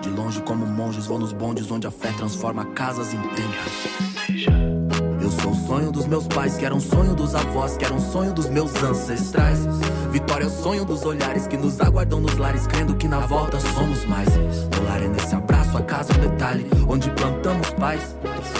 De 0.02 0.10
longe 0.10 0.42
como 0.44 0.66
monges, 0.66 1.06
vou 1.06 1.20
nos 1.20 1.34
bondes 1.34 1.70
onde 1.70 1.86
a 1.86 1.92
fé 1.92 2.13
transforma 2.13 2.63
casas 2.68 3.13
em 3.13 3.20
templos. 3.20 4.80
Eu 5.22 5.30
sou 5.30 5.52
o 5.52 5.68
sonho 5.68 5.92
dos 5.92 6.08
meus 6.08 6.26
pais, 6.30 6.56
que 6.56 6.66
era 6.66 6.74
um 6.74 6.80
sonho 6.80 7.13
dos 7.13 7.36
avós, 7.36 7.76
que 7.76 7.84
era 7.84 7.94
um 7.94 8.00
sonho 8.00 8.32
dos 8.34 8.48
meus 8.50 8.74
ancestrais. 8.82 9.68
Vitória 10.12 10.46
é 10.46 10.48
o 10.48 10.50
sonho 10.50 10.86
dos 10.86 11.04
olhares 11.04 11.46
que 11.46 11.58
nos 11.58 11.78
aguardam 11.82 12.22
nos 12.22 12.38
lares, 12.38 12.66
crendo 12.66 12.96
que 12.96 13.10
na 13.10 13.20
volta 13.20 13.60
somos 13.60 14.06
mais. 14.06 14.30
O 14.30 14.84
lar 14.88 15.04
é 15.04 15.10
nesse 15.10 15.36
abraço, 15.36 15.78
a 15.78 15.82
casa 15.82 16.13
é 16.13 16.16
um 16.16 16.22
detalhe, 16.22 16.66
onde 16.88 17.12
plantamos 17.12 17.70
paz. 17.72 18.16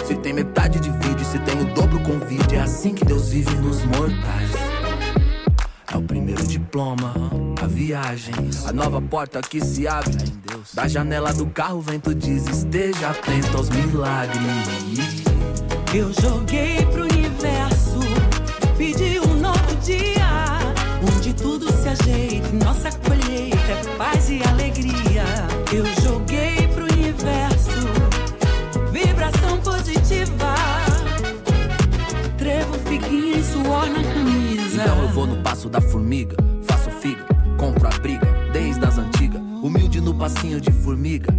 Se 0.06 0.16
tem 0.16 0.34
metade 0.34 0.82
divide, 0.82 1.24
se 1.24 1.40
tem 1.40 1.62
o 1.62 1.74
dobro 1.74 1.98
convide, 2.02 2.58
é 2.58 2.60
assim 2.60 2.94
que 2.94 3.06
Deus 3.06 3.30
vive 3.30 3.56
nos 3.56 3.86
mortais. 3.86 4.67
O 5.98 6.02
primeiro 6.04 6.46
diploma, 6.46 7.12
a 7.60 7.66
viagem, 7.66 8.34
a 8.68 8.72
nova 8.72 9.02
porta 9.02 9.42
que 9.42 9.60
se 9.60 9.88
abre. 9.88 10.16
Da 10.72 10.88
janela 10.88 11.34
do 11.34 11.48
carro, 11.48 11.82
vento 11.82 12.14
diz: 12.14 12.46
esteja 12.46 13.10
atento 13.10 13.58
aos 13.58 13.70
milagres. 13.70 14.38
Eu 15.94 16.14
joguei 16.22 16.86
pro 16.86 17.02
universo, 17.04 18.00
pedi 18.78 19.20
um 19.20 19.40
novo 19.40 19.76
dia, 19.84 20.60
onde 21.02 21.34
tudo 21.34 21.66
se 21.72 21.90
ajeita, 21.90 22.48
e 22.48 22.64
nossa 22.64 22.92
colheita 22.92 23.07
vou 35.18 35.26
no 35.26 35.42
passo 35.42 35.68
da 35.68 35.82
formiga, 35.82 36.38
faço 36.62 36.92
figa, 36.92 37.26
compro 37.58 37.88
a 37.88 38.00
briga, 38.02 38.28
desde 38.54 38.86
as 38.86 39.00
antigas. 39.00 39.42
Humilde 39.64 40.00
no 40.00 40.14
passinho 40.14 40.62
de 40.62 40.72
formiga. 40.72 41.34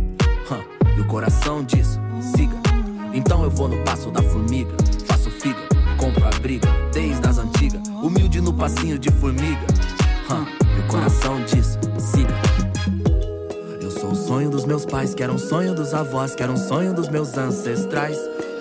e 0.97 1.01
o 1.01 1.07
coração 1.07 1.63
diz: 1.63 1.97
siga. 2.35 2.57
Então 3.15 3.45
eu 3.45 3.51
vou 3.51 3.69
no 3.69 3.81
passo 3.85 4.11
da 4.11 4.21
formiga, 4.21 4.73
faço 5.07 5.31
figa, 5.31 5.61
compro 5.97 6.27
a 6.27 6.31
briga, 6.41 6.67
desde 6.93 7.25
as 7.25 7.39
antigas. 7.39 7.81
Humilde 8.03 8.41
no 8.41 8.53
passinho 8.53 8.99
de 8.99 9.13
formiga. 9.13 9.65
e 10.77 10.81
o 10.81 10.87
coração 10.89 11.41
diz: 11.45 11.79
siga. 12.01 12.35
Eu 13.81 13.93
sou 13.93 14.11
o 14.11 14.17
sonho 14.17 14.51
dos 14.51 14.65
meus 14.65 14.85
pais, 14.85 15.15
que 15.15 15.23
era 15.23 15.33
um 15.33 15.39
sonho 15.39 15.73
dos 15.73 15.95
avós, 15.95 16.35
que 16.35 16.43
era 16.43 16.51
um 16.51 16.57
sonho 16.57 16.93
dos 16.93 17.09
meus 17.09 17.39
ancestrais. 17.39 18.19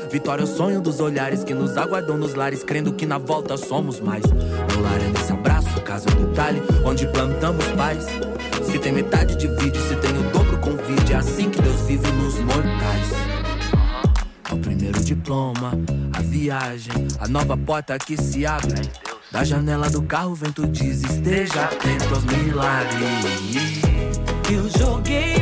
Vitória 0.10 0.42
é 0.42 0.46
o 0.46 0.48
sonho 0.48 0.82
dos 0.82 1.00
olhares 1.00 1.44
que 1.44 1.54
nos 1.54 1.78
aguardam 1.78 2.18
nos 2.18 2.34
lares, 2.34 2.64
crendo 2.64 2.94
que 2.94 3.06
na 3.06 3.18
volta 3.18 3.58
somos 3.58 4.00
mais. 4.00 4.24
Meu 4.26 4.82
lar 4.82 5.02
é 5.02 5.08
nesse 5.08 5.32
abraço, 5.32 5.68
é 5.68 6.12
um 6.12 6.26
detalhe, 6.26 6.62
onde 6.86 7.08
plantamos 7.08 7.66
paz. 7.76 8.06
Se 8.64 8.80
tem 8.80 8.94
metade, 8.94 9.36
divide, 9.36 9.80
se 9.80 9.96
tem 9.98 10.12
o 10.18 10.24
dobro, 10.32 10.58
convide. 10.60 11.14
É 11.14 11.18
assim 11.18 11.50
que 11.50 11.62
Deus 11.62 11.82
vive 11.82 12.10
nos 12.12 12.36
mortais. 12.40 13.12
É 14.50 14.54
o 14.54 14.58
primeiro 14.58 15.00
diploma, 15.04 15.72
a 16.14 16.22
viagem, 16.22 17.08
a 17.20 17.28
nova 17.28 17.58
porta 17.58 17.98
que 17.98 18.16
se 18.16 18.46
abre. 18.46 18.90
Da 19.32 19.44
janela 19.44 19.90
do 19.90 20.02
carro, 20.04 20.32
o 20.32 20.36
vento 20.36 20.66
diz: 20.68 21.04
esteja 21.04 21.66
atento 21.66 22.14
aos 22.14 22.24
milagres. 22.24 23.82
Eu 24.50 24.70
joguei 24.70 25.37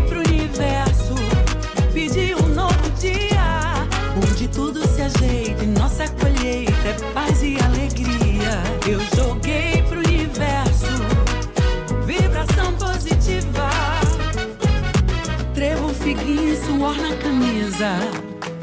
suor 16.86 16.98
na 16.98 17.16
camisa. 17.16 17.98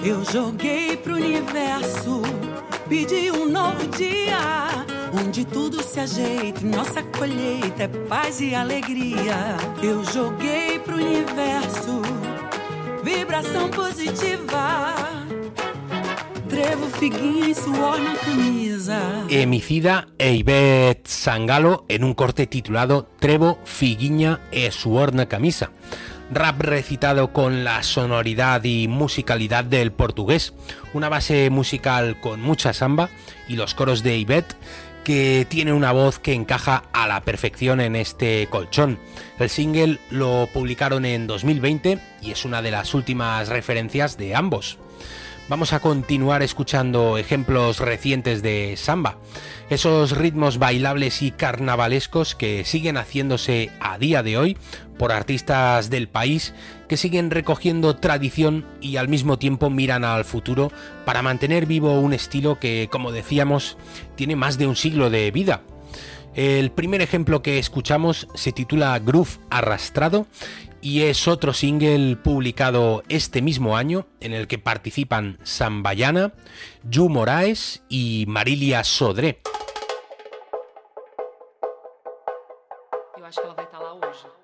Eu 0.05 0.25
joguei 0.25 0.97
pro 0.97 1.15
universo, 1.15 2.23
pedi 2.89 3.33
um 3.33 3.49
novo 3.49 3.85
dia. 3.97 4.39
Onde 5.13 5.45
tudo 5.45 5.83
se 5.83 5.99
ajeita 5.99 6.61
nossa 6.65 7.03
colheita 7.03 7.83
é 7.83 7.89
paz 7.89 8.41
e 8.41 8.55
alegria. 8.55 9.57
Eu 9.83 10.05
joguei 10.05 10.79
pro 10.79 10.95
universo 10.95 12.03
vibração 13.03 13.69
positiva. 13.69 15.13
trevo, 16.53 16.87
figuinha 16.87 17.49
e 17.49 17.55
suor 17.55 17.99
na 17.99 18.15
camisa. 18.15 18.99
Emicida 19.31 20.07
e 20.19 20.35
Ivette 20.35 21.11
Sangalo 21.11 21.87
en 21.89 22.05
un 22.05 22.13
corte 22.13 22.47
titulado 22.47 23.09
Trevo, 23.19 23.59
Figuiña 23.65 24.39
e 24.53 24.71
Suor 24.71 25.15
na 25.15 25.25
camisa. 25.25 25.71
Rap 26.35 26.63
recitado 26.63 27.35
con 27.35 27.63
la 27.63 27.83
sonoridad 27.83 28.65
y 28.65 28.89
musicalidad 28.89 29.65
del 29.65 29.93
portugués, 29.93 30.55
una 30.95 31.11
base 31.11 31.51
musical 31.51 32.19
con 32.21 32.41
mucha 32.41 32.73
samba 32.73 33.11
y 33.49 33.57
los 33.57 33.75
coros 33.75 34.03
de 34.03 34.17
Ivette 34.17 34.57
que 35.05 35.47
tiene 35.51 35.75
una 35.75 35.93
voz 35.93 36.19
que 36.19 36.33
encaja 36.33 36.85
a 36.95 37.07
la 37.07 37.21
perfección 37.21 37.83
en 37.83 37.97
este 37.97 38.47
colchón. 38.49 38.99
El 39.39 39.51
single 39.51 39.99
lo 40.11 40.49
publicaron 40.55 41.05
en 41.05 41.27
2020 41.27 41.99
y 42.23 42.31
es 42.31 42.47
una 42.47 42.63
de 42.63 42.71
las 42.71 42.95
últimas 42.95 43.49
referencias 43.49 44.17
de 44.17 44.35
ambos. 44.35 44.79
Vamos 45.49 45.73
a 45.75 45.81
continuar 45.81 46.43
escuchando 46.43 47.19
ejemplos 47.19 47.81
recientes 47.81 48.43
de 48.43 48.77
samba, 48.79 49.19
esos 49.69 50.17
ritmos 50.17 50.59
bailables 50.59 51.21
y 51.21 51.31
carnavalescos 51.33 52.35
que 52.35 52.65
siguen 52.65 52.97
haciéndose 52.97 53.71
a 53.81 53.99
día 53.99 54.23
de 54.23 54.39
hoy 54.39 54.57
por 54.99 55.13
artistas 55.13 55.91
del 55.91 56.09
país 56.09 56.55
que 56.89 56.97
siguen 56.97 57.31
recogiendo 57.31 57.97
tradición 57.97 58.65
y 58.81 58.97
al 58.97 59.09
mismo 59.09 59.39
tiempo 59.39 59.71
miran 59.71 60.05
al 60.05 60.25
futuro 60.25 60.71
para 61.05 61.23
mantener 61.23 61.67
vivo 61.67 62.01
un 62.01 62.13
estilo 62.13 62.59
que, 62.59 62.89
como 62.91 63.13
decíamos, 63.13 63.77
tiene 64.15 64.37
más 64.37 64.59
de 64.59 64.67
un 64.67 64.77
siglo 64.77 65.11
de 65.11 65.31
vida. 65.31 65.63
El 66.35 66.71
primer 66.71 67.03
ejemplo 67.03 67.43
que 67.43 67.59
escuchamos 67.59 68.27
se 68.35 68.53
titula 68.53 68.99
Groove 68.99 69.39
Arrastrado 69.51 70.27
y 70.81 71.03
es 71.03 71.29
otro 71.29 71.53
single 71.53 72.17
publicado 72.17 73.03
este 73.09 73.43
mismo 73.43 73.77
año 73.77 74.07
en 74.21 74.33
el 74.33 74.49
que 74.49 74.59
participan 74.59 75.39
Sambayana, 75.45 76.33
Yu 76.83 77.09
Moraes 77.09 77.83
y 77.89 78.25
Marilia 78.29 78.83
Sodré. 78.83 79.41
Acho 83.33 83.57
que. 83.57 84.42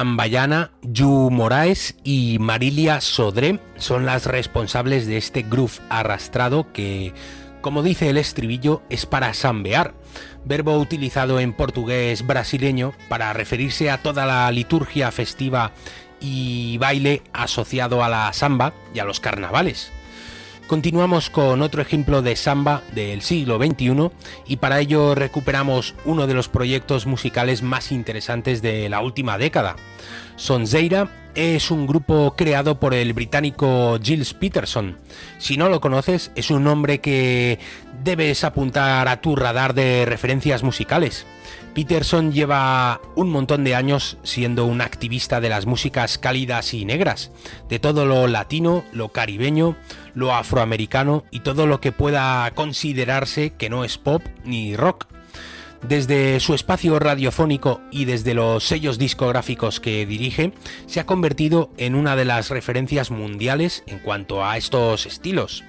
Sambayana, 0.00 0.70
Yu 0.80 1.28
Moraes 1.30 1.94
y 2.04 2.38
Marilia 2.40 3.02
Sodré 3.02 3.60
son 3.76 4.06
las 4.06 4.24
responsables 4.24 5.06
de 5.06 5.18
este 5.18 5.42
groove 5.42 5.78
arrastrado 5.90 6.72
que, 6.72 7.12
como 7.60 7.82
dice 7.82 8.08
el 8.08 8.16
estribillo, 8.16 8.82
es 8.88 9.04
para 9.04 9.34
sambear, 9.34 9.92
verbo 10.46 10.78
utilizado 10.78 11.38
en 11.38 11.52
portugués 11.52 12.26
brasileño 12.26 12.94
para 13.10 13.34
referirse 13.34 13.90
a 13.90 13.98
toda 13.98 14.24
la 14.24 14.50
liturgia 14.52 15.10
festiva 15.10 15.72
y 16.18 16.78
baile 16.78 17.22
asociado 17.34 18.02
a 18.02 18.08
la 18.08 18.32
samba 18.32 18.72
y 18.94 19.00
a 19.00 19.04
los 19.04 19.20
carnavales. 19.20 19.92
Continuamos 20.70 21.30
con 21.30 21.62
otro 21.62 21.82
ejemplo 21.82 22.22
de 22.22 22.36
samba 22.36 22.84
del 22.94 23.22
siglo 23.22 23.58
XXI 23.58 24.12
y 24.46 24.58
para 24.58 24.78
ello 24.78 25.16
recuperamos 25.16 25.96
uno 26.04 26.28
de 26.28 26.34
los 26.34 26.48
proyectos 26.48 27.06
musicales 27.06 27.62
más 27.62 27.90
interesantes 27.90 28.62
de 28.62 28.88
la 28.88 29.00
última 29.00 29.36
década. 29.36 29.74
Sonzeira 30.36 31.10
es 31.34 31.72
un 31.72 31.88
grupo 31.88 32.34
creado 32.36 32.78
por 32.78 32.94
el 32.94 33.12
británico 33.14 33.98
Giles 34.00 34.32
Peterson. 34.32 34.96
Si 35.38 35.56
no 35.56 35.68
lo 35.68 35.80
conoces, 35.80 36.30
es 36.36 36.52
un 36.52 36.62
nombre 36.62 37.00
que 37.00 37.58
debes 38.04 38.44
apuntar 38.44 39.08
a 39.08 39.20
tu 39.20 39.34
radar 39.34 39.74
de 39.74 40.04
referencias 40.06 40.62
musicales. 40.62 41.26
Peterson 41.74 42.32
lleva 42.32 43.00
un 43.14 43.30
montón 43.30 43.64
de 43.64 43.74
años 43.74 44.18
siendo 44.22 44.66
un 44.66 44.80
activista 44.80 45.40
de 45.40 45.48
las 45.48 45.66
músicas 45.66 46.18
cálidas 46.18 46.74
y 46.74 46.84
negras, 46.84 47.30
de 47.68 47.78
todo 47.78 48.06
lo 48.06 48.26
latino, 48.26 48.84
lo 48.92 49.10
caribeño, 49.10 49.76
lo 50.14 50.34
afroamericano 50.34 51.24
y 51.30 51.40
todo 51.40 51.66
lo 51.66 51.80
que 51.80 51.92
pueda 51.92 52.50
considerarse 52.54 53.50
que 53.50 53.70
no 53.70 53.84
es 53.84 53.98
pop 53.98 54.22
ni 54.44 54.76
rock. 54.76 55.06
Desde 55.82 56.40
su 56.40 56.54
espacio 56.54 56.98
radiofónico 56.98 57.80
y 57.90 58.04
desde 58.04 58.34
los 58.34 58.64
sellos 58.64 58.98
discográficos 58.98 59.80
que 59.80 60.04
dirige, 60.04 60.52
se 60.86 61.00
ha 61.00 61.06
convertido 61.06 61.70
en 61.78 61.94
una 61.94 62.16
de 62.16 62.26
las 62.26 62.50
referencias 62.50 63.10
mundiales 63.10 63.82
en 63.86 63.98
cuanto 64.00 64.44
a 64.44 64.58
estos 64.58 65.06
estilos. 65.06 65.64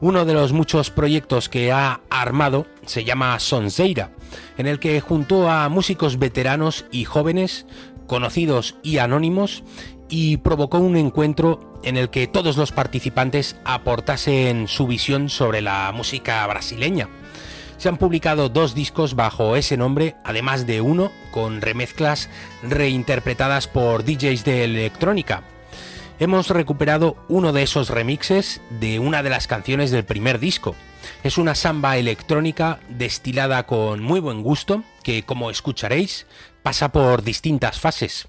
Uno 0.00 0.26
de 0.26 0.34
los 0.34 0.52
muchos 0.52 0.90
proyectos 0.90 1.48
que 1.48 1.72
ha 1.72 2.00
armado 2.10 2.66
se 2.84 3.04
llama 3.04 3.38
Sonseira, 3.40 4.10
en 4.58 4.66
el 4.66 4.78
que 4.78 5.00
juntó 5.00 5.50
a 5.50 5.70
músicos 5.70 6.18
veteranos 6.18 6.84
y 6.90 7.04
jóvenes, 7.04 7.64
conocidos 8.06 8.76
y 8.82 8.98
anónimos, 8.98 9.64
y 10.10 10.36
provocó 10.36 10.78
un 10.78 10.96
encuentro 10.98 11.80
en 11.82 11.96
el 11.96 12.10
que 12.10 12.26
todos 12.26 12.58
los 12.58 12.72
participantes 12.72 13.56
aportasen 13.64 14.68
su 14.68 14.86
visión 14.86 15.30
sobre 15.30 15.62
la 15.62 15.90
música 15.92 16.46
brasileña. 16.46 17.08
Se 17.78 17.88
han 17.88 17.96
publicado 17.96 18.50
dos 18.50 18.74
discos 18.74 19.14
bajo 19.14 19.56
ese 19.56 19.78
nombre, 19.78 20.16
además 20.24 20.66
de 20.66 20.82
uno 20.82 21.10
con 21.30 21.62
remezclas 21.62 22.28
reinterpretadas 22.62 23.66
por 23.66 24.04
DJs 24.04 24.44
de 24.44 24.64
electrónica. 24.64 25.42
Hemos 26.18 26.48
recuperado 26.48 27.16
uno 27.28 27.52
de 27.52 27.62
esos 27.62 27.90
remixes 27.90 28.62
de 28.80 28.98
una 28.98 29.22
de 29.22 29.28
las 29.28 29.46
canciones 29.46 29.90
del 29.90 30.06
primer 30.06 30.38
disco. 30.38 30.74
Es 31.22 31.36
una 31.36 31.54
samba 31.54 31.98
electrónica 31.98 32.80
destilada 32.88 33.66
con 33.66 34.02
muy 34.02 34.20
buen 34.20 34.42
gusto 34.42 34.82
que, 35.02 35.24
como 35.24 35.50
escucharéis, 35.50 36.26
pasa 36.62 36.90
por 36.90 37.22
distintas 37.22 37.78
fases. 37.78 38.28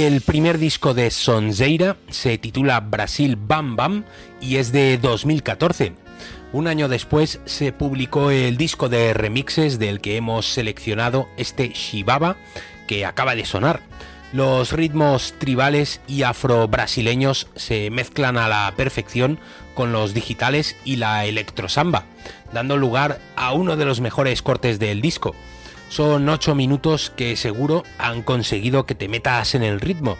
El 0.00 0.22
primer 0.22 0.56
disco 0.56 0.94
de 0.94 1.10
Sonzeira 1.10 1.98
se 2.08 2.38
titula 2.38 2.80
Brasil 2.80 3.36
Bam 3.36 3.76
Bam 3.76 4.04
y 4.40 4.56
es 4.56 4.72
de 4.72 4.96
2014. 4.96 5.92
Un 6.54 6.68
año 6.68 6.88
después 6.88 7.38
se 7.44 7.72
publicó 7.72 8.30
el 8.30 8.56
disco 8.56 8.88
de 8.88 9.12
remixes 9.12 9.78
del 9.78 10.00
que 10.00 10.16
hemos 10.16 10.46
seleccionado 10.46 11.28
este 11.36 11.68
Shibaba 11.68 12.38
que 12.86 13.04
acaba 13.04 13.34
de 13.34 13.44
sonar. 13.44 13.82
Los 14.32 14.72
ritmos 14.72 15.34
tribales 15.36 16.00
y 16.08 16.22
afro-brasileños 16.22 17.48
se 17.54 17.90
mezclan 17.90 18.38
a 18.38 18.48
la 18.48 18.72
perfección 18.78 19.38
con 19.74 19.92
los 19.92 20.14
digitales 20.14 20.76
y 20.82 20.96
la 20.96 21.26
electrosamba, 21.26 22.06
dando 22.54 22.78
lugar 22.78 23.20
a 23.36 23.52
uno 23.52 23.76
de 23.76 23.84
los 23.84 24.00
mejores 24.00 24.40
cortes 24.40 24.78
del 24.78 25.02
disco. 25.02 25.34
Son 25.90 26.28
8 26.28 26.54
minutos 26.54 27.12
que 27.16 27.34
seguro 27.34 27.82
han 27.98 28.22
conseguido 28.22 28.86
que 28.86 28.94
te 28.94 29.08
metas 29.08 29.56
en 29.56 29.64
el 29.64 29.80
ritmo. 29.80 30.16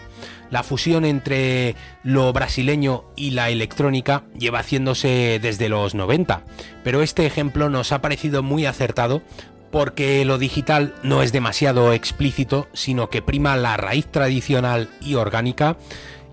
La 0.51 0.65
fusión 0.65 1.05
entre 1.05 1.77
lo 2.03 2.33
brasileño 2.33 3.05
y 3.15 3.31
la 3.31 3.51
electrónica 3.51 4.25
lleva 4.37 4.59
haciéndose 4.59 5.39
desde 5.41 5.69
los 5.69 5.95
90, 5.95 6.43
pero 6.83 7.03
este 7.03 7.25
ejemplo 7.25 7.71
nos 7.71 7.93
ha 7.93 8.03
parecido 8.03 8.43
muy 8.43 8.67
acertado 8.67 9.23
porque 9.71 10.25
lo 10.25 10.39
digital 10.39 10.93
no 11.05 11.23
es 11.23 11.31
demasiado 11.31 11.93
explícito, 11.93 12.67
sino 12.73 13.09
que 13.09 13.23
prima 13.23 13.57
la 13.57 13.77
raíz 13.77 14.07
tradicional 14.07 14.91
y 15.01 15.15
orgánica 15.15 15.77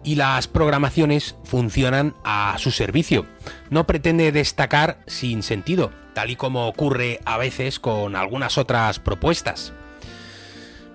y 0.03 0.15
las 0.15 0.47
programaciones 0.47 1.35
funcionan 1.43 2.15
a 2.23 2.55
su 2.57 2.71
servicio. 2.71 3.27
No 3.69 3.85
pretende 3.85 4.31
destacar 4.31 4.97
sin 5.05 5.43
sentido, 5.43 5.91
tal 6.17 6.31
y 6.31 6.35
como 6.35 6.67
ocurre 6.67 7.19
a 7.25 7.37
veces 7.37 7.79
con 7.79 8.15
algunas 8.15 8.57
otras 8.57 8.97
propuestas. 8.97 9.71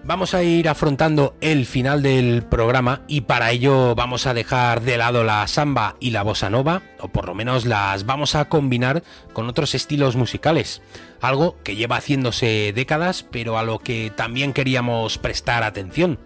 Vamos 0.03 0.35
a 0.35 0.43
ir 0.43 0.69
afrontando 0.69 1.37
el 1.41 1.65
final 1.65 2.03
del 2.03 2.43
programa 2.43 3.03
y 3.07 3.21
para 3.21 3.53
ello 3.53 3.95
vamos 3.95 4.27
a 4.27 4.35
dejar 4.35 4.81
de 4.81 4.99
lado 4.99 5.23
la 5.23 5.47
samba 5.47 5.95
y 6.01 6.11
la 6.11 6.25
bossa 6.25 6.51
nova, 6.51 6.83
o 6.99 7.07
por 7.07 7.27
lo 7.27 7.37
menos 7.37 7.67
las 7.67 8.05
vamos 8.05 8.35
a 8.35 8.47
combinar 8.47 9.05
con 9.33 9.49
otros 9.49 9.77
estilos 9.77 10.17
musicales, 10.17 10.83
algo 11.21 11.57
que 11.63 11.77
lleva 11.77 11.99
haciéndose 11.99 12.73
décadas 12.75 13.23
pero 13.23 13.59
a 13.59 13.63
lo 13.63 13.79
que 13.79 14.11
también 14.11 14.53
queríamos 14.53 15.19
prestar 15.19 15.63
atención. 15.63 16.19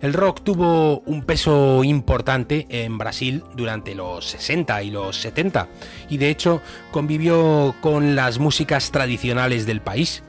El 0.00 0.14
rock 0.14 0.42
tuvo 0.42 1.00
un 1.00 1.22
peso 1.22 1.84
importante 1.84 2.66
en 2.70 2.96
Brasil 2.96 3.44
durante 3.54 3.94
los 3.94 4.24
60 4.30 4.82
y 4.82 4.90
los 4.90 5.16
70 5.20 5.68
y 6.08 6.16
de 6.16 6.30
hecho 6.30 6.62
convivió 6.90 7.74
con 7.80 8.16
las 8.16 8.38
músicas 8.38 8.90
tradicionales 8.92 9.66
del 9.66 9.82
país 9.82 10.22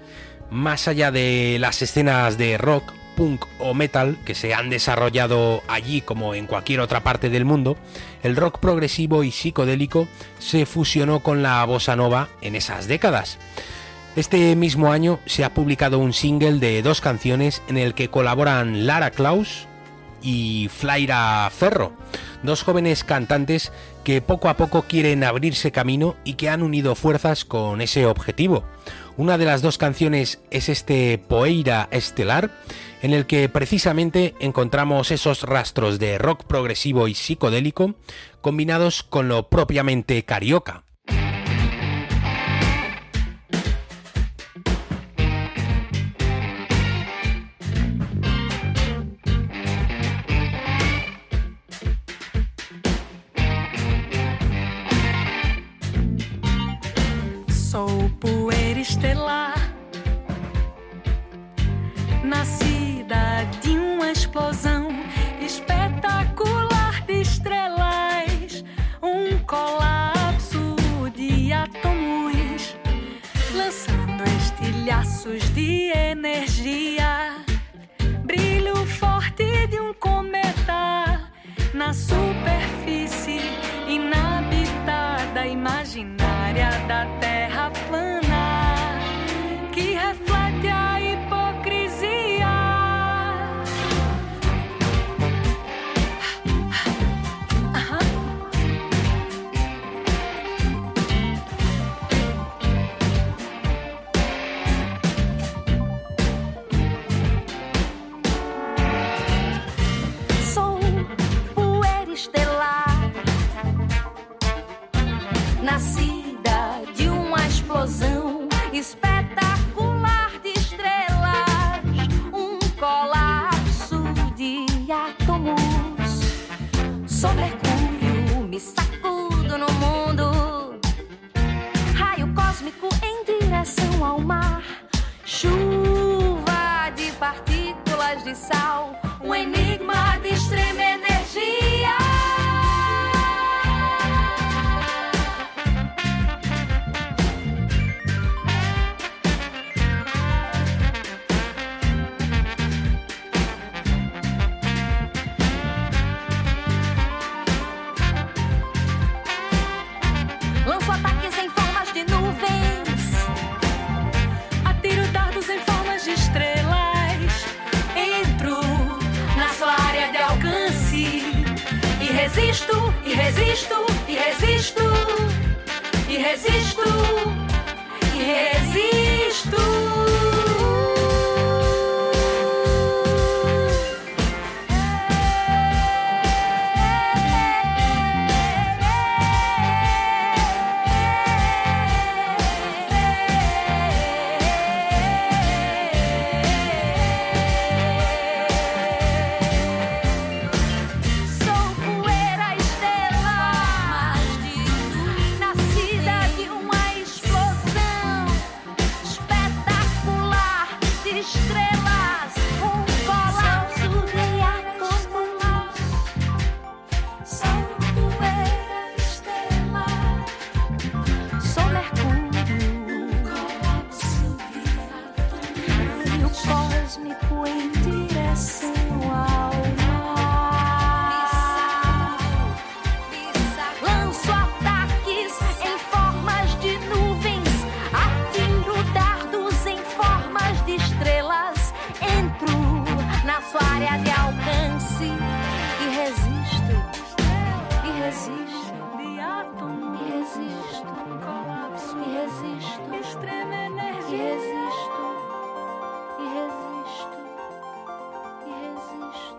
más 0.51 0.89
allá 0.89 1.11
de 1.11 1.57
las 1.59 1.81
escenas 1.81 2.37
de 2.37 2.57
rock, 2.57 2.91
punk 3.15 3.45
o 3.59 3.73
metal 3.73 4.17
que 4.25 4.35
se 4.35 4.53
han 4.53 4.69
desarrollado 4.69 5.63
allí 5.67 6.01
como 6.01 6.35
en 6.35 6.45
cualquier 6.45 6.81
otra 6.81 7.01
parte 7.01 7.29
del 7.29 7.45
mundo, 7.45 7.77
el 8.21 8.35
rock 8.35 8.59
progresivo 8.59 9.23
y 9.23 9.31
psicodélico 9.31 10.07
se 10.39 10.65
fusionó 10.65 11.21
con 11.21 11.41
la 11.41 11.63
bossa 11.65 11.95
nova 11.95 12.27
en 12.41 12.55
esas 12.55 12.87
décadas. 12.87 13.39
Este 14.17 14.57
mismo 14.57 14.91
año 14.91 15.19
se 15.25 15.45
ha 15.45 15.53
publicado 15.53 15.97
un 15.97 16.11
single 16.11 16.59
de 16.59 16.81
dos 16.81 16.99
canciones 16.99 17.61
en 17.69 17.77
el 17.77 17.93
que 17.93 18.09
colaboran 18.09 18.85
Lara 18.85 19.11
Klaus 19.11 19.67
y 20.21 20.69
Flaira 20.69 21.49
Ferro, 21.49 21.93
dos 22.43 22.63
jóvenes 22.63 23.05
cantantes 23.05 23.71
que 24.03 24.21
poco 24.21 24.49
a 24.49 24.57
poco 24.57 24.81
quieren 24.81 25.23
abrirse 25.23 25.71
camino 25.71 26.17
y 26.25 26.33
que 26.33 26.49
han 26.49 26.61
unido 26.61 26.95
fuerzas 26.95 27.45
con 27.45 27.79
ese 27.79 28.05
objetivo. 28.05 28.65
Una 29.15 29.37
de 29.37 29.45
las 29.45 29.61
dos 29.61 29.77
canciones 29.77 30.41
es 30.51 30.67
este 30.67 31.17
Poeira 31.17 31.87
Estelar, 31.91 32.51
en 33.01 33.13
el 33.13 33.25
que 33.25 33.47
precisamente 33.47 34.35
encontramos 34.41 35.11
esos 35.11 35.43
rastros 35.43 35.99
de 35.99 36.17
rock 36.17 36.43
progresivo 36.43 37.07
y 37.07 37.13
psicodélico 37.13 37.95
combinados 38.41 39.03
con 39.03 39.29
lo 39.29 39.47
propiamente 39.47 40.23
carioca. 40.25 40.83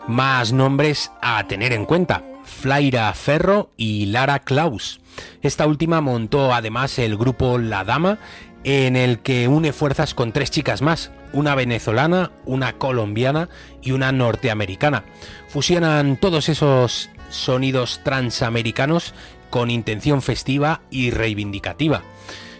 Más 0.08 0.52
nombres 0.52 1.12
a 1.22 1.46
tener 1.46 1.72
en 1.72 1.84
cuenta. 1.84 2.24
Flaira 2.44 3.12
Ferro 3.14 3.70
y 3.76 4.06
Lara 4.06 4.40
Klaus. 4.40 5.00
Esta 5.42 5.66
última 5.66 6.00
montó 6.00 6.52
además 6.52 6.98
el 6.98 7.16
grupo 7.16 7.58
La 7.58 7.84
Dama, 7.84 8.18
en 8.64 8.96
el 8.96 9.20
que 9.20 9.48
une 9.48 9.72
fuerzas 9.72 10.14
con 10.14 10.32
tres 10.32 10.50
chicas 10.50 10.82
más, 10.82 11.12
una 11.32 11.54
venezolana, 11.54 12.32
una 12.44 12.74
colombiana 12.74 13.48
y 13.80 13.92
una 13.92 14.12
norteamericana. 14.12 15.04
Fusionan 15.48 16.16
todos 16.16 16.48
esos 16.48 17.10
sonidos 17.28 18.00
transamericanos 18.04 19.14
con 19.50 19.70
intención 19.70 20.22
festiva 20.22 20.82
y 20.90 21.10
reivindicativa. 21.10 22.02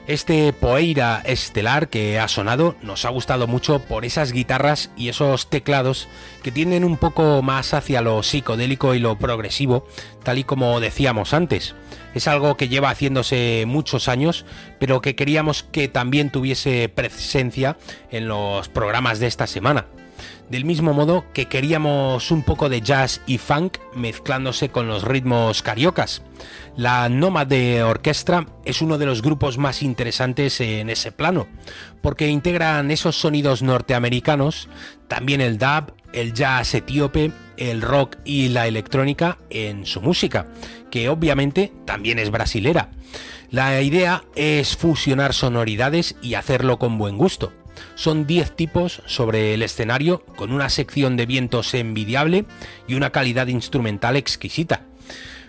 Este 0.09 0.53
Poeira 0.53 1.23
estelar 1.25 1.89
que 1.89 2.19
ha 2.19 2.27
sonado 2.27 2.75
nos 2.83 3.05
ha 3.05 3.11
gustado 3.11 3.47
mucho 3.47 3.79
por 3.79 4.05
esas 4.05 4.33
guitarras 4.33 4.91
y 4.97 5.09
esos 5.09 5.49
teclados 5.49 6.09
que 6.43 6.51
tienden 6.51 6.83
un 6.83 6.97
poco 6.97 7.41
más 7.41 7.73
hacia 7.73 8.03
lo 8.03 8.25
psicodélico 8.25 8.97
y 8.97 8.99
lo 8.99 9.17
progresivo, 9.17 9.87
tal 10.25 10.39
y 10.39 10.45
como 10.45 10.81
decíamos 10.81 11.33
antes. 11.33 11.77
Es 12.15 12.27
algo 12.27 12.57
que 12.57 12.69
lleva 12.69 12.91
haciéndose 12.91 13.63
muchos 13.69 14.09
años, 14.09 14.45
pero 14.81 15.01
que 15.01 15.15
queríamos 15.15 15.63
que 15.63 15.87
también 15.87 16.31
tuviese 16.31 16.89
presencia 16.89 17.77
en 18.11 18.27
los 18.27 18.69
programas 18.69 19.21
de 19.21 19.29
esta 19.29 19.47
semana. 19.47 19.87
Del 20.51 20.65
mismo 20.65 20.93
modo 20.93 21.25
que 21.33 21.47
queríamos 21.47 22.31
un 22.31 22.43
poco 22.43 22.69
de 22.69 22.83
jazz 22.83 23.23
y 23.27 23.39
funk 23.39 23.79
mezclándose 23.95 24.69
con 24.69 24.87
los 24.87 25.03
ritmos 25.03 25.63
cariocas. 25.63 26.23
La 26.77 27.09
Nómade 27.09 27.83
Orquestra 27.83 28.47
es 28.65 28.83
uno 28.83 28.99
de 28.99 29.07
los 29.07 29.23
grupos 29.23 29.57
más 29.57 29.83
interesantes 29.83 30.61
en 30.61 30.91
ese 30.91 31.11
plano, 31.11 31.47
porque 32.03 32.29
integran 32.29 32.91
esos 32.91 33.17
sonidos 33.17 33.63
norteamericanos, 33.63 34.69
también 35.09 35.41
el 35.41 35.59
dub, 35.59 35.95
el 36.13 36.35
jazz 36.35 36.75
etíope, 36.75 37.33
el 37.57 37.81
rock 37.81 38.17
y 38.25 38.49
la 38.49 38.67
electrónica 38.67 39.39
en 39.51 39.87
su 39.87 40.01
música, 40.01 40.47
que 40.91 41.09
obviamente 41.09 41.73
también 41.87 42.19
es 42.19 42.31
brasilera. 42.31 42.91
La 43.51 43.81
idea 43.83 44.25
es 44.35 44.77
fusionar 44.77 45.35
sonoridades 45.35 46.17
y 46.23 46.35
hacerlo 46.35 46.79
con 46.79 46.97
buen 46.99 47.19
gusto. 47.19 47.53
Son 47.95 48.27
10 48.27 48.57
tipos 48.57 49.03
sobre 49.07 49.55
el 49.55 49.63
escenario 49.63 50.25
con 50.37 50.53
una 50.53 50.69
sección 50.69 51.17
de 51.17 51.27
vientos 51.27 51.75
envidiable 51.75 52.45
y 52.89 52.95
una 52.95 53.11
calidad 53.11 53.47
instrumental 53.47 54.17
exquisita. 54.17 54.87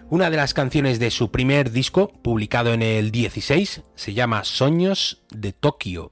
Una 0.09 0.29
de 0.29 0.37
las 0.37 0.53
canciones 0.53 0.99
de 0.99 1.11
su 1.11 1.31
primer 1.31 1.71
disco, 1.71 2.11
publicado 2.21 2.73
en 2.73 2.81
el 2.81 3.11
16, 3.11 3.81
se 3.95 4.13
llama 4.13 4.43
Soños 4.43 5.23
de 5.31 5.53
Tokio. 5.53 6.11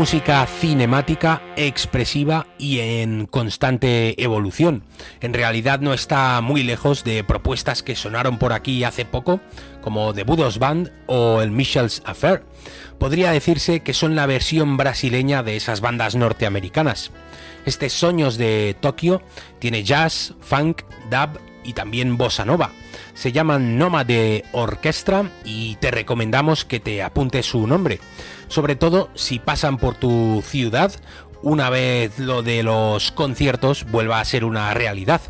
Música 0.00 0.46
cinemática, 0.46 1.42
expresiva 1.56 2.46
y 2.56 2.78
en 2.78 3.26
constante 3.26 4.14
evolución. 4.24 4.82
En 5.20 5.34
realidad 5.34 5.80
no 5.80 5.92
está 5.92 6.40
muy 6.40 6.62
lejos 6.62 7.04
de 7.04 7.22
propuestas 7.22 7.82
que 7.82 7.94
sonaron 7.94 8.38
por 8.38 8.54
aquí 8.54 8.82
hace 8.82 9.04
poco, 9.04 9.40
como 9.82 10.14
The 10.14 10.24
Budos 10.24 10.58
Band 10.58 10.90
o 11.04 11.42
el 11.42 11.50
Michel's 11.50 12.00
Affair. 12.06 12.44
Podría 12.98 13.30
decirse 13.30 13.80
que 13.80 13.92
son 13.92 14.16
la 14.16 14.24
versión 14.24 14.78
brasileña 14.78 15.42
de 15.42 15.56
esas 15.56 15.82
bandas 15.82 16.14
norteamericanas. 16.14 17.10
Este 17.66 17.90
Soños 17.90 18.38
de 18.38 18.74
Tokio 18.80 19.20
tiene 19.58 19.84
jazz, 19.84 20.32
funk, 20.40 20.80
dub 21.10 21.38
y 21.62 21.74
también 21.74 22.16
bossa 22.16 22.46
nova. 22.46 22.70
Se 23.12 23.32
llaman 23.32 23.76
Noma 23.76 24.04
de 24.04 24.46
Orquestra 24.52 25.30
y 25.44 25.74
te 25.76 25.90
recomendamos 25.90 26.64
que 26.64 26.80
te 26.80 27.02
apuntes 27.02 27.44
su 27.44 27.66
nombre, 27.66 28.00
sobre 28.50 28.76
todo 28.76 29.08
si 29.14 29.38
pasan 29.38 29.78
por 29.78 29.94
tu 29.94 30.42
ciudad 30.44 30.92
una 31.42 31.70
vez 31.70 32.18
lo 32.18 32.42
de 32.42 32.62
los 32.62 33.12
conciertos 33.12 33.86
vuelva 33.90 34.20
a 34.20 34.24
ser 34.26 34.44
una 34.44 34.74
realidad. 34.74 35.22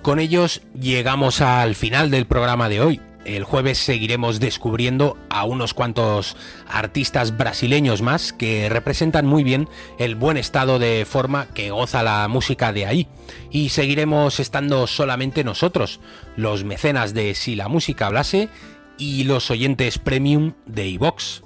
Con 0.00 0.18
ellos 0.18 0.62
llegamos 0.78 1.42
al 1.42 1.74
final 1.74 2.10
del 2.10 2.26
programa 2.26 2.70
de 2.70 2.80
hoy. 2.80 3.00
El 3.26 3.44
jueves 3.44 3.78
seguiremos 3.78 4.38
descubriendo 4.38 5.16
a 5.30 5.44
unos 5.44 5.72
cuantos 5.72 6.36
artistas 6.68 7.36
brasileños 7.36 8.02
más 8.02 8.34
que 8.34 8.68
representan 8.68 9.26
muy 9.26 9.44
bien 9.44 9.68
el 9.98 10.14
buen 10.14 10.36
estado 10.36 10.78
de 10.78 11.06
forma 11.06 11.46
que 11.54 11.70
goza 11.70 12.02
la 12.02 12.28
música 12.28 12.72
de 12.72 12.86
ahí. 12.86 13.08
Y 13.50 13.70
seguiremos 13.70 14.40
estando 14.40 14.86
solamente 14.86 15.42
nosotros, 15.42 16.00
los 16.36 16.64
mecenas 16.64 17.14
de 17.14 17.34
Si 17.34 17.54
la 17.54 17.68
música 17.68 18.06
hablase 18.06 18.50
y 18.98 19.24
los 19.24 19.50
oyentes 19.50 19.98
premium 19.98 20.52
de 20.66 20.86
iVox. 20.88 21.43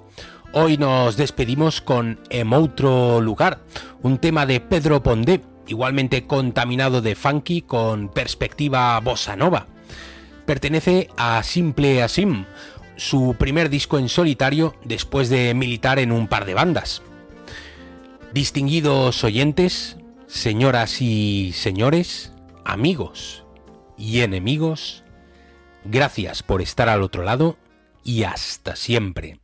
Hoy 0.61 0.77
nos 0.77 1.17
despedimos 1.17 1.81
con 1.81 2.19
En 2.31 2.53
otro 2.53 3.21
lugar, 3.21 3.61
un 4.03 4.19
tema 4.19 4.45
de 4.45 4.59
Pedro 4.59 5.05
Pondé, 5.05 5.41
igualmente 5.69 6.27
contaminado 6.27 7.01
de 7.01 7.15
funky 7.15 7.63
con 7.63 8.09
perspectiva 8.09 8.99
bossa 8.99 9.37
nova 9.37 9.69
pertenece 10.47 11.11
a 11.17 11.45
Simple 11.45 12.03
Asim, 12.03 12.45
su 12.97 13.37
primer 13.39 13.71
disco 13.71 14.01
en 14.01 14.09
solitario 14.09 14.75
después 14.83 15.29
de 15.29 15.55
militar 15.55 16.01
en 16.01 16.11
un 16.11 16.27
par 16.27 16.45
de 16.45 16.55
bandas. 16.55 17.03
Distinguidos 18.33 19.23
oyentes, 19.23 19.97
señoras 20.27 21.01
y 21.01 21.53
señores, 21.55 22.33
amigos 22.65 23.45
y 23.97 24.23
enemigos, 24.23 25.05
gracias 25.85 26.43
por 26.43 26.63
estar 26.63 26.89
al 26.89 27.05
otro 27.05 27.23
lado 27.23 27.59
y 28.03 28.25
hasta 28.25 28.75
siempre. 28.75 29.39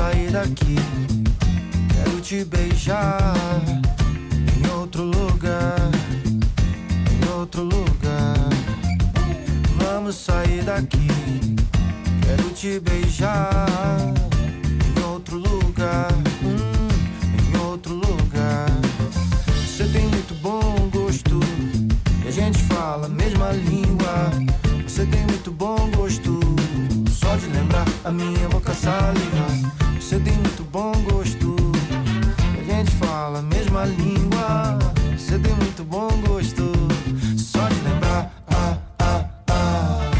Sair 0.00 0.30
daqui. 0.30 0.76
Quero 1.92 2.20
te 2.22 2.44
beijar 2.44 3.34
em 4.56 4.70
outro 4.78 5.04
lugar. 5.04 5.90
Em 7.12 7.38
outro 7.38 7.64
lugar. 7.64 8.38
Vamos 9.76 10.16
sair 10.16 10.62
daqui. 10.64 11.08
Quero 12.24 12.48
te 12.54 12.80
beijar 12.80 13.66
em 14.88 15.02
outro 15.04 15.36
lugar. 15.36 16.08
hum, 16.42 16.88
em 17.52 17.58
outro 17.58 17.94
lugar. 17.94 18.70
Você 19.66 19.84
tem 19.84 20.06
muito 20.08 20.34
bom 20.40 20.88
gosto. 20.90 21.40
E 22.24 22.28
a 22.28 22.30
gente 22.30 22.58
fala 22.72 23.04
a 23.04 23.10
mesma 23.10 23.50
língua. 23.52 24.30
Você 24.86 25.04
tem 25.04 25.22
muito 25.26 25.50
bom 25.52 25.76
gosto. 25.94 26.40
Só 27.10 27.36
de 27.36 27.46
lembrar 27.48 27.86
a 28.04 28.10
minha 28.10 28.48
boca 28.48 28.72
saliva. 28.72 29.69
Língua. 33.84 34.78
Você 35.16 35.38
tem 35.38 35.54
muito 35.54 35.84
bom 35.84 36.08
gosto. 36.26 36.72
Só 37.36 37.68
de 37.68 37.80
lembrar. 37.80 38.32
Ah, 38.48 38.76
ah, 38.98 39.24
ah. 39.48 40.10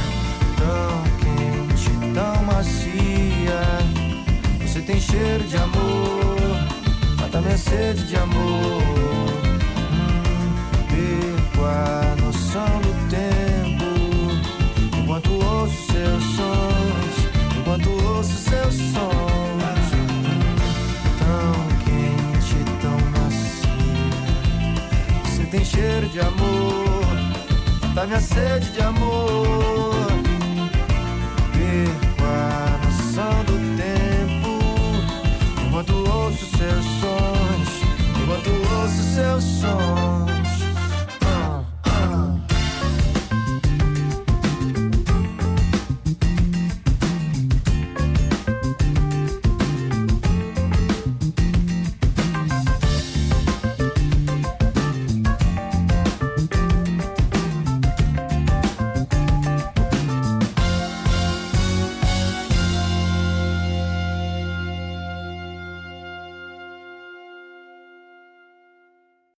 Tão 0.56 1.02
quente, 1.20 2.14
tão 2.14 2.44
macia. 2.44 3.60
Você 4.66 4.80
tem 4.80 5.00
cheiro 5.00 5.44
de 5.44 5.56
amor. 5.56 6.36
Mata 7.20 7.40
minha 7.40 7.58
sede 7.58 8.04
de 8.06 8.16
amor. 8.16 8.99
da 28.00 28.06
minha 28.06 28.20
sede 28.20 28.70
de 28.72 28.80
amor. 28.82 29.99